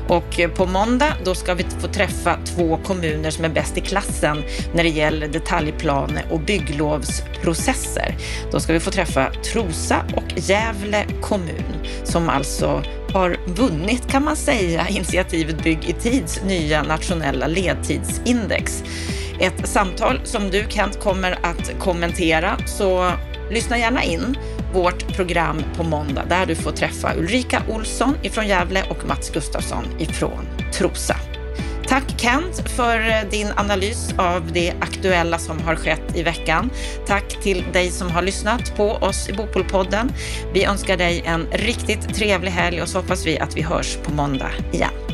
Och 0.07 0.39
eh, 0.39 0.49
på 0.49 0.65
måndag 0.65 1.13
då 1.23 1.35
ska 1.35 1.53
vi 1.53 1.65
få 1.81 1.87
träffa 1.87 2.37
två 2.45 2.77
kommuner 2.77 3.31
som 3.31 3.45
är 3.45 3.49
bäst 3.49 3.77
i 3.77 3.81
klassen 3.81 4.43
när 4.73 4.83
det 4.83 4.89
gäller 4.89 5.27
detaljplaner 5.27 6.25
och 6.31 6.39
bygglovsprocesser. 6.39 8.15
Då 8.51 8.59
ska 8.59 8.73
vi 8.73 8.79
få 8.79 8.91
träffa 8.91 9.31
Trosa 9.53 10.05
och 10.15 10.33
Gävle 10.35 11.05
kommun 11.21 11.87
som 12.03 12.29
alltså 12.29 12.83
har 13.13 13.37
vunnit 13.45 14.07
kan 14.11 14.23
man 14.23 14.35
säga 14.35 14.87
initiativet 14.89 15.63
Bygg 15.63 15.79
i 15.89 15.93
tids 15.93 16.41
nya 16.43 16.83
nationella 16.83 17.47
ledtidsindex. 17.47 18.83
Ett 19.39 19.67
samtal 19.67 20.19
som 20.23 20.49
du 20.49 20.65
Kent 20.69 20.99
kommer 20.99 21.39
att 21.45 21.79
kommentera 21.79 22.57
så 22.65 23.11
Lyssna 23.49 23.77
gärna 23.77 24.03
in 24.03 24.37
vårt 24.73 25.15
program 25.15 25.63
på 25.75 25.83
måndag 25.83 26.25
där 26.29 26.45
du 26.45 26.55
får 26.55 26.71
träffa 26.71 27.15
Ulrika 27.15 27.63
Olsson 27.69 28.15
ifrån 28.23 28.47
Gävle 28.47 28.83
och 28.89 29.07
Mats 29.07 29.29
Gustafsson 29.29 29.85
ifrån 29.99 30.47
Trosa. 30.73 31.15
Tack 31.87 32.19
Kent 32.21 32.69
för 32.69 32.99
eh, 32.99 33.29
din 33.31 33.47
analys 33.55 34.13
av 34.17 34.51
det 34.53 34.73
aktuella 34.81 35.37
som 35.37 35.59
har 35.59 35.75
skett 35.75 36.15
i 36.15 36.23
veckan. 36.23 36.69
Tack 37.05 37.41
till 37.41 37.65
dig 37.73 37.89
som 37.89 38.11
har 38.11 38.21
lyssnat 38.21 38.77
på 38.77 38.91
oss 38.91 39.29
i 39.29 39.33
Bopolpodden. 39.33 40.11
Vi 40.53 40.63
önskar 40.63 40.97
dig 40.97 41.23
en 41.25 41.47
riktigt 41.51 42.15
trevlig 42.15 42.51
helg 42.51 42.81
och 42.81 42.89
så 42.89 42.97
hoppas 42.97 43.25
vi 43.25 43.39
att 43.39 43.57
vi 43.57 43.61
hörs 43.61 43.97
på 44.03 44.11
måndag 44.11 44.51
igen. 44.71 45.06